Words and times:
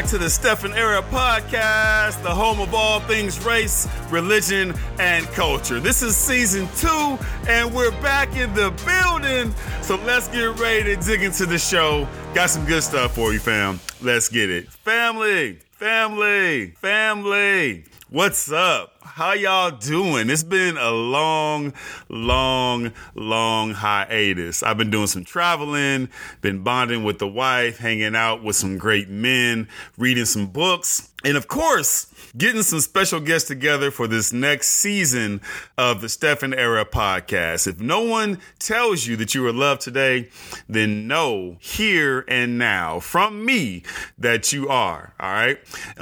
back 0.00 0.08
to 0.08 0.16
the 0.16 0.30
Stephen 0.30 0.72
Era 0.72 1.02
podcast, 1.02 2.22
the 2.22 2.34
home 2.34 2.58
of 2.58 2.72
all 2.72 3.00
things 3.00 3.44
race, 3.44 3.86
religion, 4.08 4.72
and 4.98 5.26
culture. 5.26 5.78
This 5.78 6.00
is 6.02 6.16
season 6.16 6.66
two, 6.76 7.18
and 7.46 7.74
we're 7.74 7.90
back 8.00 8.34
in 8.34 8.54
the 8.54 8.70
building. 8.86 9.54
So 9.82 9.96
let's 10.06 10.26
get 10.28 10.58
ready 10.58 10.96
to 10.96 11.02
dig 11.02 11.22
into 11.22 11.44
the 11.44 11.58
show. 11.58 12.08
Got 12.32 12.48
some 12.48 12.64
good 12.64 12.82
stuff 12.82 13.14
for 13.14 13.34
you, 13.34 13.40
fam. 13.40 13.78
Let's 14.00 14.30
get 14.30 14.48
it. 14.48 14.70
Family, 14.70 15.58
family, 15.72 16.68
family. 16.68 17.84
What's 18.08 18.50
up? 18.50 18.99
How 19.14 19.32
y'all 19.32 19.72
doing? 19.72 20.30
It's 20.30 20.44
been 20.44 20.76
a 20.76 20.92
long, 20.92 21.72
long, 22.08 22.92
long 23.16 23.72
hiatus. 23.72 24.62
I've 24.62 24.78
been 24.78 24.90
doing 24.90 25.08
some 25.08 25.24
traveling, 25.24 26.08
been 26.42 26.62
bonding 26.62 27.02
with 27.02 27.18
the 27.18 27.26
wife, 27.26 27.78
hanging 27.78 28.14
out 28.14 28.44
with 28.44 28.54
some 28.54 28.78
great 28.78 29.08
men, 29.08 29.66
reading 29.98 30.26
some 30.26 30.46
books, 30.46 31.09
and 31.24 31.36
of 31.36 31.48
course, 31.48 32.06
getting 32.36 32.62
some 32.62 32.80
special 32.80 33.20
guests 33.20 33.48
together 33.48 33.90
for 33.90 34.06
this 34.06 34.32
next 34.32 34.68
season 34.68 35.40
of 35.76 36.00
the 36.00 36.08
Stephen 36.08 36.54
Era 36.54 36.84
podcast. 36.84 37.66
If 37.66 37.80
no 37.80 38.02
one 38.02 38.38
tells 38.58 39.06
you 39.06 39.16
that 39.16 39.34
you 39.34 39.46
are 39.46 39.52
loved 39.52 39.80
today, 39.82 40.28
then 40.68 41.06
know 41.06 41.56
here 41.60 42.24
and 42.28 42.58
now 42.58 43.00
from 43.00 43.44
me 43.44 43.82
that 44.18 44.52
you 44.52 44.68
are. 44.68 45.12
All 45.18 45.32
right. 45.32 45.58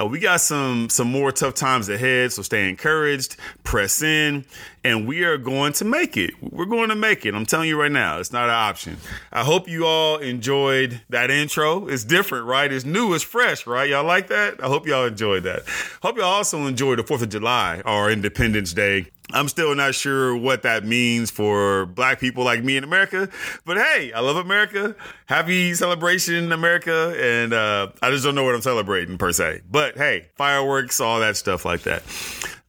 We 0.09 0.19
got 0.19 0.41
some 0.41 0.89
some 0.89 1.11
more 1.11 1.31
tough 1.31 1.55
times 1.55 1.89
ahead, 1.89 2.31
so 2.31 2.41
stay 2.41 2.69
encouraged, 2.69 3.35
press 3.63 4.01
in, 4.01 4.45
and 4.83 5.07
we 5.07 5.23
are 5.23 5.37
going 5.37 5.73
to 5.73 5.85
make 5.85 6.15
it. 6.15 6.31
We're 6.41 6.65
going 6.65 6.89
to 6.89 6.95
make 6.95 7.25
it. 7.25 7.33
I'm 7.33 7.45
telling 7.45 7.67
you 7.67 7.79
right 7.79 7.91
now, 7.91 8.19
it's 8.19 8.31
not 8.31 8.45
an 8.45 8.55
option. 8.55 8.97
I 9.31 9.43
hope 9.43 9.67
you 9.67 9.85
all 9.85 10.17
enjoyed 10.17 11.01
that 11.09 11.29
intro. 11.31 11.87
It's 11.87 12.03
different, 12.03 12.45
right? 12.45 12.71
It's 12.71 12.85
new, 12.85 13.13
it's 13.13 13.23
fresh, 13.23 13.67
right? 13.67 13.89
Y'all 13.89 14.05
like 14.05 14.27
that? 14.27 14.63
I 14.63 14.67
hope 14.67 14.87
y'all 14.87 15.08
enjoyed 15.09 15.43
that. 15.43 15.63
Hope 16.01 16.17
y'all 16.17 16.25
also 16.25 16.65
enjoyed 16.65 16.99
the 16.99 17.03
4th 17.03 17.23
of 17.23 17.29
July, 17.29 17.81
or 17.85 18.09
Independence 18.09 18.73
Day. 18.73 19.07
I'm 19.31 19.47
still 19.47 19.75
not 19.75 19.93
sure 19.93 20.35
what 20.35 20.63
that 20.63 20.85
means 20.85 21.29
for 21.29 21.85
black 21.85 22.19
people 22.19 22.43
like 22.43 22.63
me 22.63 22.77
in 22.77 22.83
America, 22.83 23.29
but 23.63 23.77
hey, 23.77 24.11
I 24.11 24.21
love 24.21 24.37
America. 24.37 24.95
Happy 25.27 25.75
celebration, 25.75 26.51
America. 26.51 27.15
And 27.19 27.53
uh, 27.53 27.89
I 28.01 28.09
just 28.09 28.23
don't 28.23 28.33
know 28.33 28.43
what 28.43 28.55
I'm 28.55 28.61
celebrating 28.61 29.19
per 29.19 29.31
se. 29.31 29.61
But 29.69 29.97
hey, 29.97 30.29
fireworks, 30.35 30.99
all 30.99 31.19
that 31.19 31.37
stuff 31.37 31.63
like 31.63 31.81
that. 31.81 32.01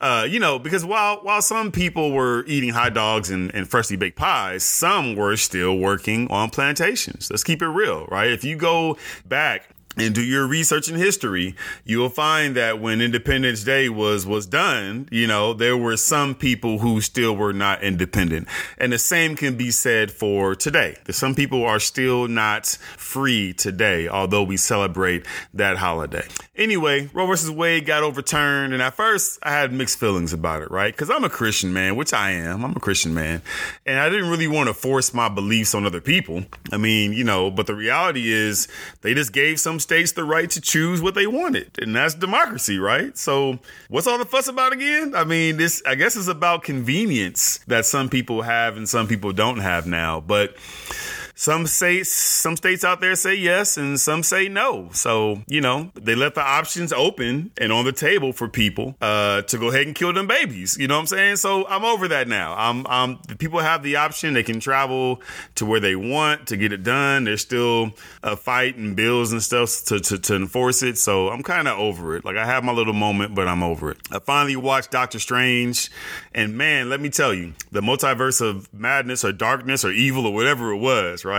Uh, 0.01 0.27
you 0.29 0.41
know, 0.41 0.59
because 0.59 0.85
while 0.85 1.17
while 1.19 1.43
some 1.43 1.71
people 1.71 2.13
were 2.13 2.45
eating 2.47 2.71
hot 2.71 2.95
dogs 2.95 3.31
and, 3.31 3.55
and 3.55 3.69
freshly 3.69 3.97
baked 3.97 4.17
pies, 4.17 4.63
some 4.63 5.15
were 5.15 5.37
still 5.37 5.77
working 5.77 6.27
on 6.31 6.49
plantations. 6.49 7.31
Let's 7.31 7.45
keep 7.45 7.61
it 7.61 7.69
real, 7.69 8.07
right? 8.07 8.31
If 8.31 8.43
you 8.43 8.57
go 8.57 8.97
back 9.27 9.69
and 9.97 10.15
do 10.15 10.23
your 10.23 10.47
research 10.47 10.89
in 10.89 10.95
history, 10.95 11.57
you 11.85 11.99
will 11.99 12.11
find 12.11 12.55
that 12.57 12.81
when 12.81 13.01
Independence 13.01 13.65
Day 13.65 13.89
was 13.89 14.25
was 14.25 14.47
done, 14.47 15.09
you 15.11 15.27
know, 15.27 15.53
there 15.53 15.77
were 15.77 15.97
some 15.97 16.35
people 16.35 16.79
who 16.79 17.01
still 17.01 17.35
were 17.35 17.53
not 17.53 17.83
independent. 17.83 18.47
And 18.79 18.93
the 18.93 18.99
same 18.99 19.35
can 19.35 19.57
be 19.57 19.73
said 19.73 20.13
for 20.13 20.55
today. 20.55 20.97
Some 21.11 21.35
people 21.35 21.65
are 21.65 21.81
still 21.81 22.29
not 22.29 22.67
free 22.97 23.53
today, 23.53 24.07
although 24.09 24.45
we 24.45 24.57
celebrate 24.57 25.27
that 25.55 25.79
holiday. 25.79 26.27
Anyway, 26.55 27.11
Roe 27.13 27.27
versus 27.27 27.51
Wade 27.51 27.85
got 27.85 28.05
overturned, 28.05 28.73
and 28.73 28.83
at 28.83 28.95
first 28.95 29.39
I 29.43 29.51
had 29.51 29.73
mixed 29.73 29.99
feelings 29.99 30.33
about 30.33 30.63
it, 30.63 30.71
right? 30.71 30.95
Because 30.95 31.11
I'm 31.11 31.25
a 31.25 31.31
Christian 31.31 31.73
man, 31.73 31.97
which 31.97 32.13
I 32.13 32.31
am. 32.33 32.65
I'm 32.65 32.77
a 32.77 32.81
Christian 32.81 33.13
man, 33.13 33.43
and 33.85 33.99
I 33.99 34.09
didn't 34.09 34.31
really 34.31 34.47
want 34.47 34.69
to 34.69 34.75
force 34.75 35.13
my 35.13 35.29
beliefs 35.29 35.75
on 35.75 35.85
other 35.85 36.01
people. 36.01 36.45
I 36.71 36.77
mean, 36.77 37.13
you 37.13 37.25
know, 37.25 37.51
but 37.51 37.67
the 37.67 37.75
reality 37.75 38.31
is 38.31 38.69
they 39.01 39.15
just 39.15 39.33
gave 39.33 39.59
some 39.59 39.80
states 39.81 40.13
the 40.13 40.25
right 40.25 40.51
to 40.51 40.61
choose 40.61 41.03
what 41.03 41.15
they 41.15 41.27
wanted, 41.27 41.71
and 41.79 41.95
that's 41.95 42.15
democracy, 42.15 42.79
right? 42.79 43.17
So, 43.17 43.59
what's 43.89 44.07
all 44.07 44.19
the 44.19 44.25
fuss 44.25 44.49
about 44.49 44.73
again? 44.73 45.15
I 45.15 45.25
mean, 45.25 45.57
this 45.57 45.83
I 45.87 45.95
guess 45.95 46.17
is 46.17 46.29
about 46.29 46.63
convenience 46.63 47.59
that 47.67 47.87
some 47.87 48.09
people 48.09 48.43
have 48.43 48.77
and 48.77 48.89
some 48.89 49.09
people 49.09 49.33
don't 49.33 49.59
have 49.61 49.87
now, 49.87 50.21
but 50.21 50.55
some 51.41 51.67
say 51.67 52.03
some 52.03 52.55
states 52.55 52.85
out 52.85 53.01
there 53.01 53.15
say 53.15 53.35
yes 53.35 53.79
and 53.79 53.99
some 53.99 54.23
say 54.23 54.47
no. 54.47 54.91
So, 54.93 55.41
you 55.47 55.63
know, 55.63 55.91
they 55.95 56.15
let 56.15 56.35
the 56.35 56.43
options 56.43 56.93
open 56.93 57.51
and 57.57 57.73
on 57.73 57.87
the 57.87 57.93
table 57.93 58.35
for 58.35 58.47
people 58.47 58.95
uh, 59.01 59.41
to 59.43 59.57
go 59.57 59.71
ahead 59.71 59.87
and 59.87 59.95
kill 59.95 60.13
them 60.13 60.27
babies. 60.27 60.77
You 60.79 60.87
know 60.87 60.97
what 60.97 61.01
I'm 61.01 61.07
saying? 61.07 61.37
So 61.37 61.67
I'm 61.67 61.83
over 61.83 62.09
that 62.09 62.29
now. 62.29 62.55
I'm, 62.59 62.87
I'm 62.89 63.17
people 63.39 63.59
have 63.61 63.83
the 63.83 63.97
option. 63.97 64.35
They 64.35 64.43
can 64.43 64.61
travel 64.61 65.23
to 65.55 65.65
where 65.65 65.81
they 65.81 65.97
want 65.97 66.49
to 66.49 66.59
get 66.59 66.75
it 66.75 66.83
done. 66.83 67.25
There's 67.25 67.41
still 67.41 67.93
a 68.23 68.37
fight 68.37 68.77
and 68.77 68.95
bills 68.95 69.33
and 69.33 69.43
stuff 69.43 69.85
to, 69.87 69.99
to, 69.99 70.19
to 70.19 70.37
enforce 70.37 70.83
it. 70.83 70.99
So 70.99 71.31
I'm 71.31 71.43
kind 71.43 71.69
of 71.69 71.79
over 71.79 72.17
it. 72.17 72.25
Like 72.27 72.37
I 72.37 72.45
have 72.45 72.65
my 72.65 72.73
little 72.73 72.93
moment, 72.93 73.35
but 73.35 73.49
I'm 73.49 73.63
over 73.63 73.93
it. 73.93 73.97
I 74.13 74.19
finally 74.19 74.57
watched 74.57 74.91
Doctor 74.91 75.19
Strange 75.19 75.91
and 76.35 76.59
man, 76.59 76.91
let 76.91 77.01
me 77.01 77.09
tell 77.09 77.33
you, 77.33 77.55
the 77.73 77.81
multiverse 77.81 78.47
of 78.47 78.71
madness 78.75 79.25
or 79.25 79.33
darkness 79.33 79.87
or 79.87 79.91
evil 79.91 80.27
or 80.27 80.35
whatever 80.35 80.73
it 80.73 80.79
was, 80.79 81.25
right? 81.25 81.30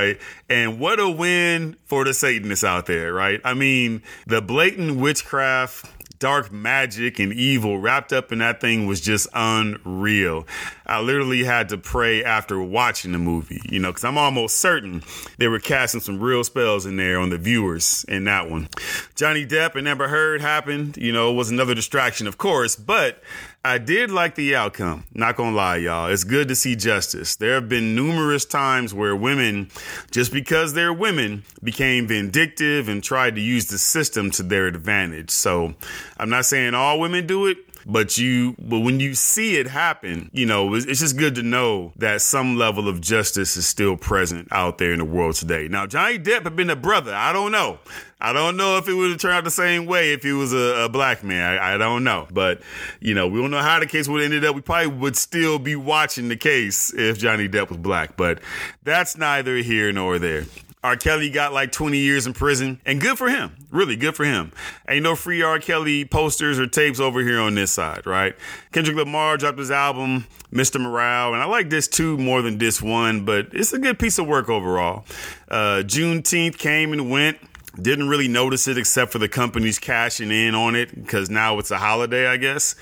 And 0.50 0.80
what 0.80 1.00
a 1.00 1.10
win 1.10 1.76
for 1.86 2.04
the 2.04 2.14
Satanists 2.14 2.64
out 2.64 2.86
there, 2.86 3.14
right? 3.14 3.42
I 3.44 3.54
mean, 3.54 4.02
the 4.26 4.42
blatant 4.42 4.98
witchcraft 4.98 5.86
dark 6.22 6.52
magic 6.52 7.18
and 7.18 7.34
evil 7.34 7.80
wrapped 7.80 8.14
up 8.14 8.32
in 8.32 8.38
that 8.38 8.62
thing 8.62 8.86
was 8.86 9.02
just 9.02 9.28
unreal. 9.34 10.48
I 10.86 11.02
literally 11.02 11.44
had 11.44 11.70
to 11.70 11.80
pray 11.80 12.24
after 12.24 12.62
watching 12.62 13.12
the 13.12 13.18
movie, 13.18 13.60
you 13.68 13.80
know, 13.80 13.90
because 13.90 14.04
I'm 14.04 14.20
almost 14.20 14.58
certain 14.58 15.02
they 15.40 15.48
were 15.48 15.60
casting 15.60 16.00
some 16.00 16.20
real 16.20 16.44
spells 16.44 16.86
in 16.86 16.96
there 16.96 17.20
on 17.20 17.32
the 17.32 17.40
viewers 17.40 18.06
in 18.08 18.26
that 18.26 18.52
one. 18.52 18.70
Johnny 19.16 19.48
Depp 19.48 19.76
and 19.76 19.88
Amber 19.88 20.10
Heard 20.10 20.42
happened, 20.42 20.96
you 20.96 21.12
know, 21.12 21.34
was 21.34 21.50
another 21.50 21.74
distraction, 21.74 22.28
of 22.28 22.38
course, 22.38 22.76
but 22.76 23.24
I 23.64 23.78
did 23.78 24.10
like 24.10 24.34
the 24.34 24.56
outcome. 24.56 25.04
Not 25.14 25.36
gonna 25.36 25.56
lie, 25.56 25.78
y'all. 25.78 26.08
It's 26.08 26.24
good 26.24 26.48
to 26.48 26.56
see 26.56 26.76
justice. 26.76 27.36
There 27.36 27.54
have 27.54 27.70
been 27.70 27.96
numerous 27.96 28.44
times 28.44 28.92
where 28.92 29.16
women, 29.16 29.70
just 30.10 30.34
because 30.34 30.74
they're 30.74 30.94
women, 30.94 31.44
became 31.64 32.08
vindictive 32.08 32.90
and 32.90 33.04
tried 33.04 33.36
to 33.36 33.42
use 33.42 33.68
the 33.68 33.78
system 33.78 34.32
to 34.32 34.44
their 34.44 34.66
advantage. 34.66 35.30
So 35.30 35.76
I'm 36.18 36.30
not 36.30 36.46
saying 36.46 36.74
all 36.74 37.00
women 37.00 37.28
do 37.28 37.46
it, 37.46 37.58
but 37.86 38.18
you 38.18 38.56
but 38.60 38.80
when 38.80 39.00
you 39.00 39.14
see 39.14 39.56
it 39.56 39.68
happen 39.68 40.30
you 40.34 40.46
know 40.46 40.74
it's, 40.76 41.00
just 41.00 41.18
good 41.18 41.36
to 41.36 41.44
know 41.44 41.92
that 41.96 42.22
some 42.22 42.56
level 42.56 42.88
of 42.88 43.02
justice 43.02 43.58
is 43.58 43.68
still 43.68 43.98
present 43.98 44.48
out 44.52 44.78
there 44.78 44.94
in 44.94 45.00
the 45.00 45.06
world 45.06 45.36
today 45.36 45.68
now 45.68 45.88
johnny 45.88 46.20
depp 46.20 46.44
had 46.44 46.56
been 46.56 46.70
a 46.70 46.76
brother 46.76 47.14
i 47.14 47.34
don't 47.34 47.52
know 47.52 47.80
I 48.22 48.34
don't 48.34 48.56
know 48.56 48.78
if 48.78 48.88
it 48.88 48.94
would 48.94 49.10
have 49.10 49.20
turned 49.20 49.34
out 49.34 49.44
the 49.44 49.52
same 49.52 49.88
way 49.88 50.14
if 50.14 50.22
he 50.22 50.32
was 50.32 50.54
a, 50.54 50.86
a 50.86 50.90
black 50.90 51.24
man. 51.24 51.58
I, 51.58 51.74
I, 51.74 51.78
don't 51.78 52.04
know. 52.04 52.28
But, 52.32 52.62
you 53.00 53.16
know, 53.16 53.28
we 53.28 53.42
don't 53.42 53.50
know 53.50 53.58
how 53.58 53.80
the 53.80 53.88
case 53.88 54.08
would 54.08 54.22
have 54.22 54.32
ended 54.32 54.46
up. 54.48 54.56
We 54.56 54.62
probably 54.62 54.88
would 54.88 55.16
still 55.16 55.58
be 55.58 55.76
watching 55.76 56.30
the 56.30 56.38
case 56.38 56.94
if 56.94 57.18
Johnny 57.18 57.50
Depp 57.50 57.70
was 57.70 57.80
black. 57.80 58.16
But 58.18 58.40
that's 58.84 59.18
neither 59.18 59.58
here 59.58 59.92
nor 59.92 60.20
there. 60.20 60.46
R. 60.84 60.96
Kelly 60.96 61.30
got 61.30 61.54
like 61.54 61.72
20 61.72 61.98
years 61.98 62.26
in 62.26 62.34
prison, 62.34 62.82
and 62.86 63.00
good 63.00 63.16
for 63.16 63.30
him. 63.30 63.56
Really 63.70 63.96
good 63.96 64.16
for 64.16 64.26
him. 64.26 64.52
Ain't 64.90 65.04
no 65.04 65.16
free 65.16 65.44
R. 65.44 65.60
Kelly 65.60 66.06
posters 66.06 66.60
or 66.60 66.66
tapes 66.66 67.00
over 67.00 67.22
here 67.22 67.40
on 67.40 67.54
this 67.54 67.72
side, 67.72 68.08
right? 68.08 68.36
Kendrick 68.72 68.98
Lamar 68.98 69.38
dropped 69.38 69.60
his 69.60 69.70
album, 69.70 70.26
Mr. 70.52 70.82
Morale, 70.82 71.34
and 71.34 71.42
I 71.42 71.46
like 71.46 71.70
this 71.70 71.88
too 71.88 72.18
more 72.18 72.42
than 72.42 72.58
this 72.58 72.82
one, 72.82 73.26
but 73.26 73.50
it's 73.54 73.74
a 73.74 73.78
good 73.78 74.00
piece 74.00 74.18
of 74.18 74.26
work 74.26 74.50
overall. 74.50 75.06
Uh, 75.48 75.84
Juneteenth 75.86 76.58
came 76.58 76.94
and 76.94 77.12
went. 77.12 77.38
Didn't 77.80 78.10
really 78.10 78.28
notice 78.28 78.68
it 78.68 78.78
except 78.78 79.12
for 79.12 79.20
the 79.20 79.30
companies 79.30 79.80
cashing 79.80 80.32
in 80.32 80.56
on 80.56 80.76
it 80.76 80.94
because 80.94 81.30
now 81.30 81.58
it's 81.58 81.72
a 81.72 81.78
holiday, 81.78 82.28
I 82.28 82.38
guess. 82.38 82.76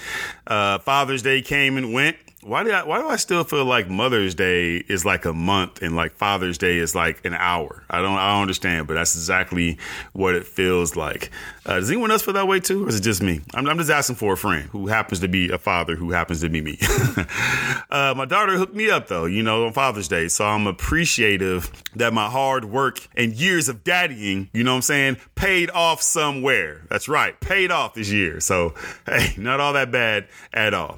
Uh, 0.47 0.79
Father's 0.79 1.21
Day 1.21 1.41
came 1.41 1.77
and 1.77 1.93
went. 1.93 2.17
Why 2.49 2.63
do 2.63 2.71
I 2.71 2.83
why 2.83 2.99
do 2.99 3.07
I 3.07 3.17
still 3.17 3.43
feel 3.43 3.63
like 3.63 3.91
Mother's 3.91 4.33
Day 4.33 4.77
is 4.77 5.05
like 5.05 5.25
a 5.25 5.33
month 5.33 5.83
and 5.83 5.95
like 5.95 6.13
Father's 6.13 6.57
Day 6.57 6.79
is 6.79 6.95
like 6.95 7.23
an 7.23 7.35
hour? 7.35 7.83
I 7.91 8.01
don't 8.01 8.17
I 8.17 8.31
don't 8.31 8.41
understand, 8.41 8.87
but 8.87 8.95
that's 8.95 9.13
exactly 9.13 9.77
what 10.13 10.33
it 10.33 10.47
feels 10.47 10.95
like. 10.95 11.29
Uh, 11.63 11.75
does 11.75 11.91
anyone 11.91 12.09
else 12.09 12.23
feel 12.23 12.33
that 12.33 12.47
way 12.47 12.59
too, 12.59 12.85
or 12.85 12.89
is 12.89 12.95
it 12.95 13.03
just 13.03 13.21
me? 13.21 13.41
I'm, 13.53 13.67
I'm 13.67 13.77
just 13.77 13.91
asking 13.91 14.15
for 14.15 14.33
a 14.33 14.37
friend 14.37 14.67
who 14.71 14.87
happens 14.87 15.19
to 15.19 15.27
be 15.27 15.51
a 15.51 15.59
father 15.59 15.95
who 15.95 16.09
happens 16.09 16.41
to 16.41 16.49
be 16.49 16.59
me. 16.61 16.79
uh, 17.91 18.15
my 18.17 18.25
daughter 18.25 18.57
hooked 18.57 18.73
me 18.73 18.89
up 18.89 19.09
though, 19.09 19.25
you 19.25 19.43
know, 19.43 19.67
on 19.67 19.73
Father's 19.73 20.07
Day, 20.07 20.27
so 20.27 20.45
I'm 20.45 20.65
appreciative 20.65 21.71
that 21.97 22.13
my 22.13 22.31
hard 22.31 22.65
work 22.65 23.07
and 23.15 23.31
years 23.33 23.69
of 23.69 23.83
daddying, 23.83 24.49
you 24.53 24.63
know 24.63 24.71
what 24.71 24.77
I'm 24.77 24.81
saying, 24.81 25.17
paid 25.35 25.69
off 25.69 26.01
somewhere. 26.01 26.81
That's 26.89 27.07
right, 27.07 27.39
paid 27.39 27.69
off 27.69 27.93
this 27.93 28.09
year. 28.09 28.39
So 28.39 28.73
hey, 29.05 29.35
not 29.37 29.59
all 29.59 29.73
that 29.73 29.91
bad 29.91 30.27
at 30.51 30.73
all. 30.73 30.97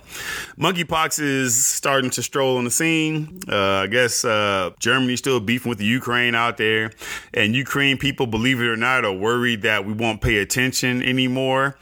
Monkeypox 0.57 1.19
is 1.19 1.40
is 1.41 1.65
starting 1.65 2.09
to 2.11 2.23
stroll 2.23 2.57
on 2.57 2.63
the 2.63 2.71
scene. 2.71 3.39
Uh, 3.49 3.57
I 3.57 3.87
guess 3.87 4.23
uh, 4.23 4.71
Germany's 4.79 5.19
still 5.19 5.39
beefing 5.39 5.69
with 5.69 5.79
the 5.79 5.85
Ukraine 5.85 6.35
out 6.35 6.57
there, 6.57 6.91
and 7.33 7.55
Ukraine 7.55 7.97
people, 7.97 8.27
believe 8.27 8.61
it 8.61 8.67
or 8.67 8.77
not, 8.77 9.03
are 9.03 9.13
worried 9.13 9.63
that 9.63 9.85
we 9.85 9.93
won't 9.93 10.21
pay 10.21 10.37
attention 10.37 11.01
anymore 11.03 11.75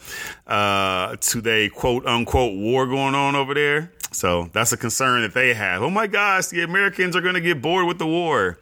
uh, 0.48 1.16
to 1.18 1.42
the 1.42 1.70
quote 1.70 2.06
unquote 2.06 2.58
war 2.58 2.88
going 2.88 3.16
on 3.16 3.36
over 3.36 3.54
there. 3.54 3.92
So 4.12 4.50
that's 4.54 4.72
a 4.72 4.78
concern 4.78 5.22
that 5.22 5.34
they 5.34 5.54
have. 5.54 5.82
Oh 5.82 5.90
my 5.90 6.08
gosh, 6.08 6.48
the 6.48 6.64
Americans 6.64 7.16
are 7.16 7.22
going 7.22 7.36
to 7.36 7.42
get 7.42 7.62
bored 7.62 7.86
with 7.86 8.00
the 8.00 8.08
war. 8.08 8.58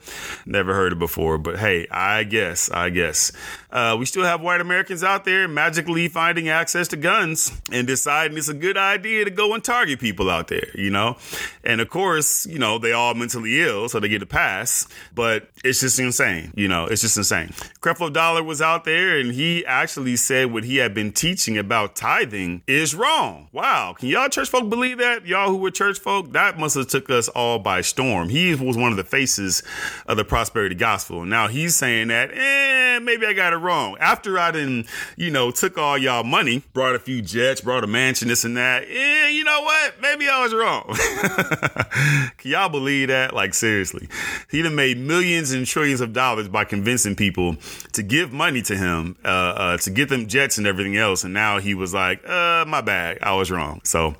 Never 0.45 0.73
heard 0.73 0.93
it 0.93 0.99
before, 0.99 1.37
but 1.37 1.57
hey, 1.57 1.87
I 1.89 2.23
guess, 2.23 2.69
I 2.69 2.89
guess. 2.89 3.31
Uh, 3.71 3.95
we 3.99 4.05
still 4.05 4.23
have 4.23 4.41
white 4.41 4.61
Americans 4.61 5.03
out 5.03 5.25
there 5.25 5.47
magically 5.47 6.07
finding 6.07 6.49
access 6.49 6.87
to 6.89 6.97
guns 6.97 7.51
and 7.71 7.85
deciding 7.85 8.37
it's 8.37 8.47
a 8.47 8.53
good 8.53 8.77
idea 8.77 9.25
to 9.25 9.31
go 9.31 9.53
and 9.53 9.63
target 9.63 9.99
people 9.99 10.29
out 10.29 10.47
there, 10.47 10.67
you 10.73 10.89
know? 10.89 11.17
And 11.63 11.81
of 11.81 11.89
course, 11.89 12.45
you 12.45 12.59
know, 12.59 12.77
they 12.77 12.91
all 12.91 13.13
mentally 13.13 13.61
ill, 13.61 13.89
so 13.89 13.99
they 13.99 14.09
get 14.09 14.21
a 14.21 14.25
pass, 14.25 14.87
but 15.13 15.49
it's 15.63 15.81
just 15.81 15.99
insane, 15.99 16.51
you 16.55 16.67
know, 16.67 16.85
it's 16.85 17.01
just 17.01 17.17
insane. 17.17 17.49
Creflo 17.81 18.11
Dollar 18.11 18.43
was 18.43 18.61
out 18.61 18.85
there 18.85 19.17
and 19.17 19.31
he 19.33 19.65
actually 19.65 20.15
said 20.15 20.51
what 20.51 20.63
he 20.63 20.77
had 20.77 20.93
been 20.93 21.11
teaching 21.11 21.57
about 21.57 21.95
tithing 21.95 22.63
is 22.67 22.95
wrong. 22.95 23.49
Wow. 23.51 23.95
Can 23.97 24.09
y'all 24.09 24.29
church 24.29 24.49
folk 24.49 24.69
believe 24.69 24.97
that? 24.97 25.25
Y'all 25.25 25.36
who 25.45 25.57
were 25.57 25.71
church 25.71 25.99
folk, 25.99 26.31
that 26.33 26.57
must 26.57 26.75
have 26.75 26.87
took 26.87 27.09
us 27.09 27.27
all 27.29 27.59
by 27.59 27.81
storm. 27.81 28.29
He 28.29 28.55
was 28.55 28.75
one 28.75 28.91
of 28.91 28.97
the 28.97 29.03
faces 29.03 29.63
of 30.07 30.17
the 30.17 30.25
prosperity 30.25 30.75
gospel. 30.75 31.21
And 31.21 31.29
now 31.29 31.47
he's 31.47 31.75
saying 31.75 32.07
that, 32.07 32.31
eh, 32.33 32.99
maybe 32.99 33.25
I 33.25 33.33
got 33.33 33.53
it 33.53 33.57
wrong. 33.57 33.97
After 33.99 34.37
I 34.39 34.51
didn't, 34.51 34.87
you 35.15 35.31
know, 35.31 35.51
took 35.51 35.77
all 35.77 35.97
y'all 35.97 36.23
money, 36.23 36.63
brought 36.73 36.95
a 36.95 36.99
few 36.99 37.21
jets, 37.21 37.61
brought 37.61 37.83
a 37.83 37.87
mansion, 37.87 38.27
this 38.27 38.43
and 38.43 38.57
that. 38.57 38.89
Yeah, 38.89 39.27
you 39.27 39.43
know 39.43 39.61
what? 39.61 40.01
Maybe 40.01 40.27
I 40.27 40.43
was 40.43 40.53
wrong. 40.53 40.83
Can 42.37 42.51
y'all 42.51 42.69
believe 42.69 43.09
that? 43.09 43.33
Like 43.33 43.53
seriously, 43.53 44.09
he 44.49 44.61
done 44.61 44.75
made 44.75 44.97
millions 44.97 45.51
and 45.51 45.65
trillions 45.65 46.01
of 46.01 46.13
dollars 46.13 46.47
by 46.47 46.63
convincing 46.63 47.15
people 47.15 47.55
to 47.93 48.03
give 48.03 48.31
money 48.31 48.61
to 48.63 48.75
him, 48.75 49.15
uh, 49.23 49.27
uh, 49.27 49.77
to 49.77 49.89
get 49.89 50.09
them 50.09 50.27
jets 50.27 50.57
and 50.57 50.67
everything 50.67 50.97
else. 50.97 51.23
And 51.23 51.33
now 51.33 51.59
he 51.59 51.73
was 51.73 51.93
like, 51.93 52.27
uh, 52.27 52.65
my 52.67 52.81
bad, 52.81 53.19
I 53.21 53.33
was 53.33 53.51
wrong. 53.51 53.81
So 53.83 54.15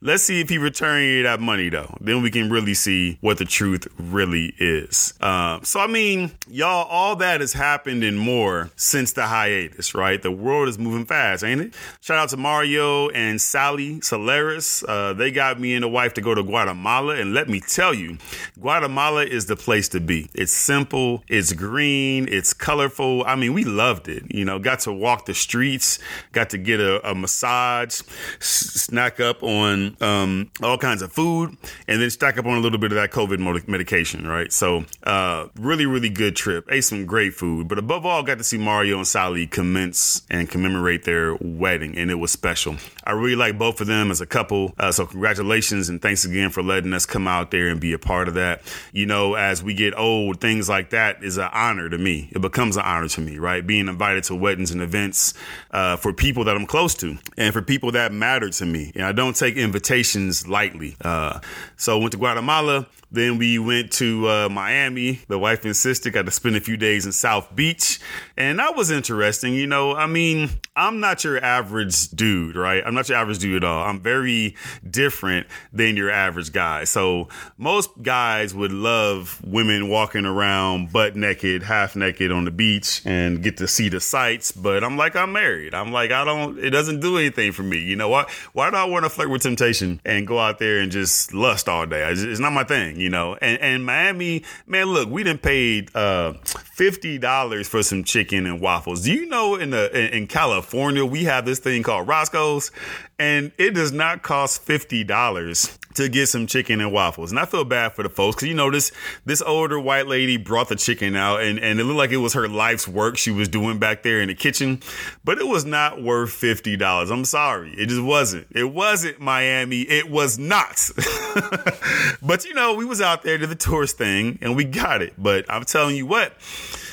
let's 0.00 0.22
see 0.22 0.40
if 0.40 0.48
he 0.48 0.58
returns 0.60 1.06
you 1.06 1.22
that 1.24 1.40
money 1.40 1.68
though. 1.68 1.96
Then 2.00 2.22
we 2.22 2.30
can 2.30 2.50
really 2.50 2.74
see 2.74 3.18
what 3.20 3.38
the 3.38 3.44
truth 3.44 3.86
really 3.98 4.54
is. 4.58 5.14
Uh, 5.20 5.60
so 5.62 5.80
I 5.80 5.86
mean, 5.86 6.32
y'all, 6.48 6.86
all 6.88 7.16
that 7.16 7.40
has 7.40 7.52
happened 7.52 8.04
and 8.04 8.18
more 8.18 8.70
since 8.76 9.12
the 9.12 9.26
hiatus, 9.26 9.94
right? 9.94 10.20
The 10.20 10.30
world 10.30 10.68
is 10.68 10.78
moving 10.78 11.06
fast, 11.06 11.44
ain't 11.44 11.60
it? 11.60 11.74
Shout 12.00 12.18
out 12.18 12.28
to 12.30 12.36
Mario 12.36 13.08
and 13.10 13.40
Sally 13.40 14.00
Solaris. 14.00 14.84
Uh, 14.84 15.12
they 15.12 15.30
got 15.30 15.60
me 15.60 15.74
and 15.74 15.84
the 15.84 15.88
wife 15.88 16.14
to 16.14 16.20
go 16.20 16.34
to 16.34 16.42
Guatemala. 16.42 17.14
And 17.14 17.34
let 17.34 17.48
me 17.48 17.60
tell 17.60 17.94
you, 17.94 18.18
Guatemala 18.60 19.24
is 19.24 19.46
the 19.46 19.56
place 19.56 19.88
to 19.90 20.00
be. 20.00 20.28
It's 20.34 20.52
simple, 20.52 21.22
it's 21.28 21.52
green, 21.52 22.28
it's 22.28 22.52
colorful. 22.52 23.24
I 23.24 23.36
mean, 23.36 23.52
we 23.52 23.64
loved 23.64 24.08
it. 24.08 24.24
You 24.30 24.44
know, 24.44 24.58
got 24.58 24.80
to 24.80 24.92
walk 24.92 25.26
the 25.26 25.34
streets, 25.34 25.98
got 26.32 26.50
to 26.50 26.58
get 26.58 26.80
a, 26.80 27.10
a 27.10 27.14
massage, 27.14 28.00
snack 28.40 29.20
up 29.20 29.42
on 29.42 29.96
um, 30.00 30.49
all 30.62 30.76
kinds 30.78 31.02
of 31.02 31.12
food, 31.12 31.56
and 31.88 32.00
then 32.00 32.10
stack 32.10 32.38
up 32.38 32.46
on 32.46 32.56
a 32.56 32.60
little 32.60 32.78
bit 32.78 32.92
of 32.92 32.96
that 32.96 33.10
COVID 33.10 33.68
medication, 33.68 34.26
right? 34.26 34.52
So, 34.52 34.84
uh, 35.04 35.48
really, 35.56 35.86
really 35.86 36.10
good 36.10 36.36
trip. 36.36 36.66
Ate 36.70 36.84
some 36.84 37.06
great 37.06 37.34
food, 37.34 37.68
but 37.68 37.78
above 37.78 38.04
all, 38.04 38.22
got 38.22 38.38
to 38.38 38.44
see 38.44 38.58
Mario 38.58 38.98
and 38.98 39.06
Sally 39.06 39.46
commence 39.46 40.22
and 40.30 40.48
commemorate 40.48 41.04
their 41.04 41.36
wedding, 41.40 41.96
and 41.96 42.10
it 42.10 42.16
was 42.16 42.30
special. 42.30 42.76
I 43.04 43.12
really 43.12 43.36
like 43.36 43.58
both 43.58 43.80
of 43.80 43.86
them 43.86 44.10
as 44.10 44.20
a 44.20 44.26
couple. 44.26 44.74
Uh, 44.78 44.92
so, 44.92 45.06
congratulations 45.06 45.88
and 45.88 46.00
thanks 46.00 46.24
again 46.24 46.50
for 46.50 46.62
letting 46.62 46.92
us 46.92 47.06
come 47.06 47.26
out 47.26 47.50
there 47.50 47.68
and 47.68 47.80
be 47.80 47.92
a 47.92 47.98
part 47.98 48.28
of 48.28 48.34
that. 48.34 48.62
You 48.92 49.06
know, 49.06 49.34
as 49.34 49.62
we 49.62 49.74
get 49.74 49.96
old, 49.98 50.40
things 50.40 50.68
like 50.68 50.90
that 50.90 51.24
is 51.24 51.38
an 51.38 51.48
honor 51.52 51.88
to 51.88 51.98
me. 51.98 52.28
It 52.32 52.40
becomes 52.40 52.76
an 52.76 52.84
honor 52.84 53.08
to 53.08 53.20
me, 53.20 53.38
right? 53.38 53.66
Being 53.66 53.88
invited 53.88 54.24
to 54.24 54.34
weddings 54.34 54.70
and 54.70 54.82
events 54.82 55.34
uh, 55.70 55.96
for 55.96 56.12
people 56.12 56.44
that 56.44 56.56
I'm 56.56 56.66
close 56.66 56.94
to 56.96 57.16
and 57.36 57.52
for 57.52 57.62
people 57.62 57.92
that 57.92 58.12
matter 58.12 58.50
to 58.50 58.66
me. 58.66 58.92
And 58.94 59.04
I 59.04 59.12
don't 59.12 59.34
take 59.34 59.56
invitations 59.56 60.39
lightly. 60.46 60.96
Uh, 61.02 61.40
so, 61.76 61.98
went 61.98 62.12
to 62.12 62.18
Guatemala. 62.18 62.86
Then 63.12 63.38
we 63.38 63.58
went 63.58 63.90
to 63.92 64.28
uh, 64.28 64.48
Miami. 64.48 65.20
The 65.26 65.38
wife 65.38 65.64
and 65.64 65.76
sister 65.76 66.10
got 66.10 66.26
to 66.26 66.30
spend 66.30 66.54
a 66.56 66.60
few 66.60 66.76
days 66.76 67.06
in 67.06 67.12
South 67.12 67.54
Beach. 67.56 67.98
And 68.36 68.60
that 68.60 68.76
was 68.76 68.90
interesting. 68.90 69.54
You 69.54 69.66
know, 69.66 69.96
I 69.96 70.06
mean, 70.06 70.50
I'm 70.76 71.00
not 71.00 71.24
your 71.24 71.42
average 71.44 72.10
dude, 72.10 72.54
right? 72.54 72.82
I'm 72.86 72.94
not 72.94 73.08
your 73.08 73.18
average 73.18 73.38
dude 73.40 73.64
at 73.64 73.68
all. 73.68 73.84
I'm 73.84 74.00
very 74.00 74.54
different 74.88 75.48
than 75.72 75.96
your 75.96 76.10
average 76.10 76.52
guy. 76.52 76.84
So 76.84 77.28
most 77.58 77.90
guys 78.00 78.54
would 78.54 78.72
love 78.72 79.40
women 79.44 79.88
walking 79.88 80.24
around 80.24 80.92
butt 80.92 81.16
naked, 81.16 81.64
half 81.64 81.96
naked 81.96 82.30
on 82.30 82.44
the 82.44 82.52
beach 82.52 83.02
and 83.04 83.42
get 83.42 83.56
to 83.56 83.66
see 83.66 83.88
the 83.88 84.00
sights. 84.00 84.52
But 84.52 84.84
I'm 84.84 84.96
like, 84.96 85.16
I'm 85.16 85.32
married. 85.32 85.74
I'm 85.74 85.90
like, 85.90 86.12
I 86.12 86.24
don't, 86.24 86.58
it 86.58 86.70
doesn't 86.70 87.00
do 87.00 87.18
anything 87.18 87.50
for 87.50 87.64
me. 87.64 87.78
You 87.78 87.96
know 87.96 88.08
what? 88.08 88.30
Why 88.52 88.70
do 88.70 88.76
I 88.76 88.84
want 88.84 89.04
to 89.04 89.10
flirt 89.10 89.30
with 89.30 89.42
temptation 89.42 90.00
and 90.04 90.28
go 90.30 90.38
out 90.38 90.58
there 90.58 90.78
and 90.78 90.90
just 90.90 91.34
lust 91.34 91.68
all 91.68 91.84
day? 91.86 92.08
It's 92.10 92.40
not 92.40 92.52
my 92.52 92.64
thing, 92.64 92.98
you 92.98 93.10
know? 93.10 93.36
And, 93.40 93.60
and 93.60 93.84
Miami, 93.84 94.44
man, 94.66 94.86
look, 94.86 95.08
we 95.10 95.22
didn't 95.22 95.42
paid, 95.42 95.94
uh, 95.94 96.34
$50 96.44 97.66
for 97.66 97.82
some 97.82 98.04
chicken 98.04 98.46
and 98.46 98.60
waffles. 98.60 99.02
Do 99.02 99.12
you 99.12 99.26
know 99.26 99.56
in 99.56 99.70
the, 99.70 99.90
in, 99.96 100.22
in 100.22 100.26
California, 100.26 101.04
we 101.04 101.24
have 101.24 101.44
this 101.44 101.58
thing 101.58 101.82
called 101.82 102.08
Roscoe's 102.08 102.70
and 103.20 103.52
it 103.58 103.74
does 103.74 103.92
not 103.92 104.22
cost 104.22 104.66
$50 104.66 105.78
to 105.94 106.08
get 106.08 106.28
some 106.28 106.46
chicken 106.46 106.80
and 106.80 106.90
waffles. 106.90 107.30
And 107.30 107.38
I 107.38 107.44
feel 107.44 107.64
bad 107.64 107.94
for 107.94 108.02
the 108.02 108.08
folks 108.08 108.36
because 108.36 108.48
you 108.48 108.54
know 108.54 108.70
this 108.70 108.92
this 109.26 109.42
older 109.42 109.78
white 109.78 110.06
lady 110.06 110.38
brought 110.38 110.70
the 110.70 110.76
chicken 110.76 111.14
out 111.16 111.42
and, 111.42 111.58
and 111.58 111.78
it 111.78 111.84
looked 111.84 111.98
like 111.98 112.12
it 112.12 112.16
was 112.16 112.32
her 112.32 112.48
life's 112.48 112.88
work 112.88 113.18
she 113.18 113.30
was 113.30 113.48
doing 113.48 113.78
back 113.78 114.02
there 114.02 114.22
in 114.22 114.28
the 114.28 114.34
kitchen, 114.34 114.80
but 115.22 115.38
it 115.38 115.46
was 115.46 115.66
not 115.66 116.02
worth 116.02 116.30
fifty 116.30 116.76
dollars. 116.76 117.10
I'm 117.10 117.26
sorry. 117.26 117.74
It 117.76 117.90
just 117.90 118.02
wasn't. 118.02 118.46
It 118.52 118.72
wasn't 118.72 119.20
Miami. 119.20 119.82
It 119.82 120.08
was 120.08 120.38
not. 120.38 120.88
but 122.22 122.46
you 122.46 122.54
know, 122.54 122.74
we 122.74 122.86
was 122.86 123.02
out 123.02 123.22
there 123.22 123.36
to 123.36 123.46
the 123.46 123.54
tourist 123.54 123.98
thing 123.98 124.38
and 124.40 124.56
we 124.56 124.64
got 124.64 125.02
it. 125.02 125.12
But 125.18 125.44
I'm 125.50 125.64
telling 125.64 125.96
you 125.96 126.06
what 126.06 126.32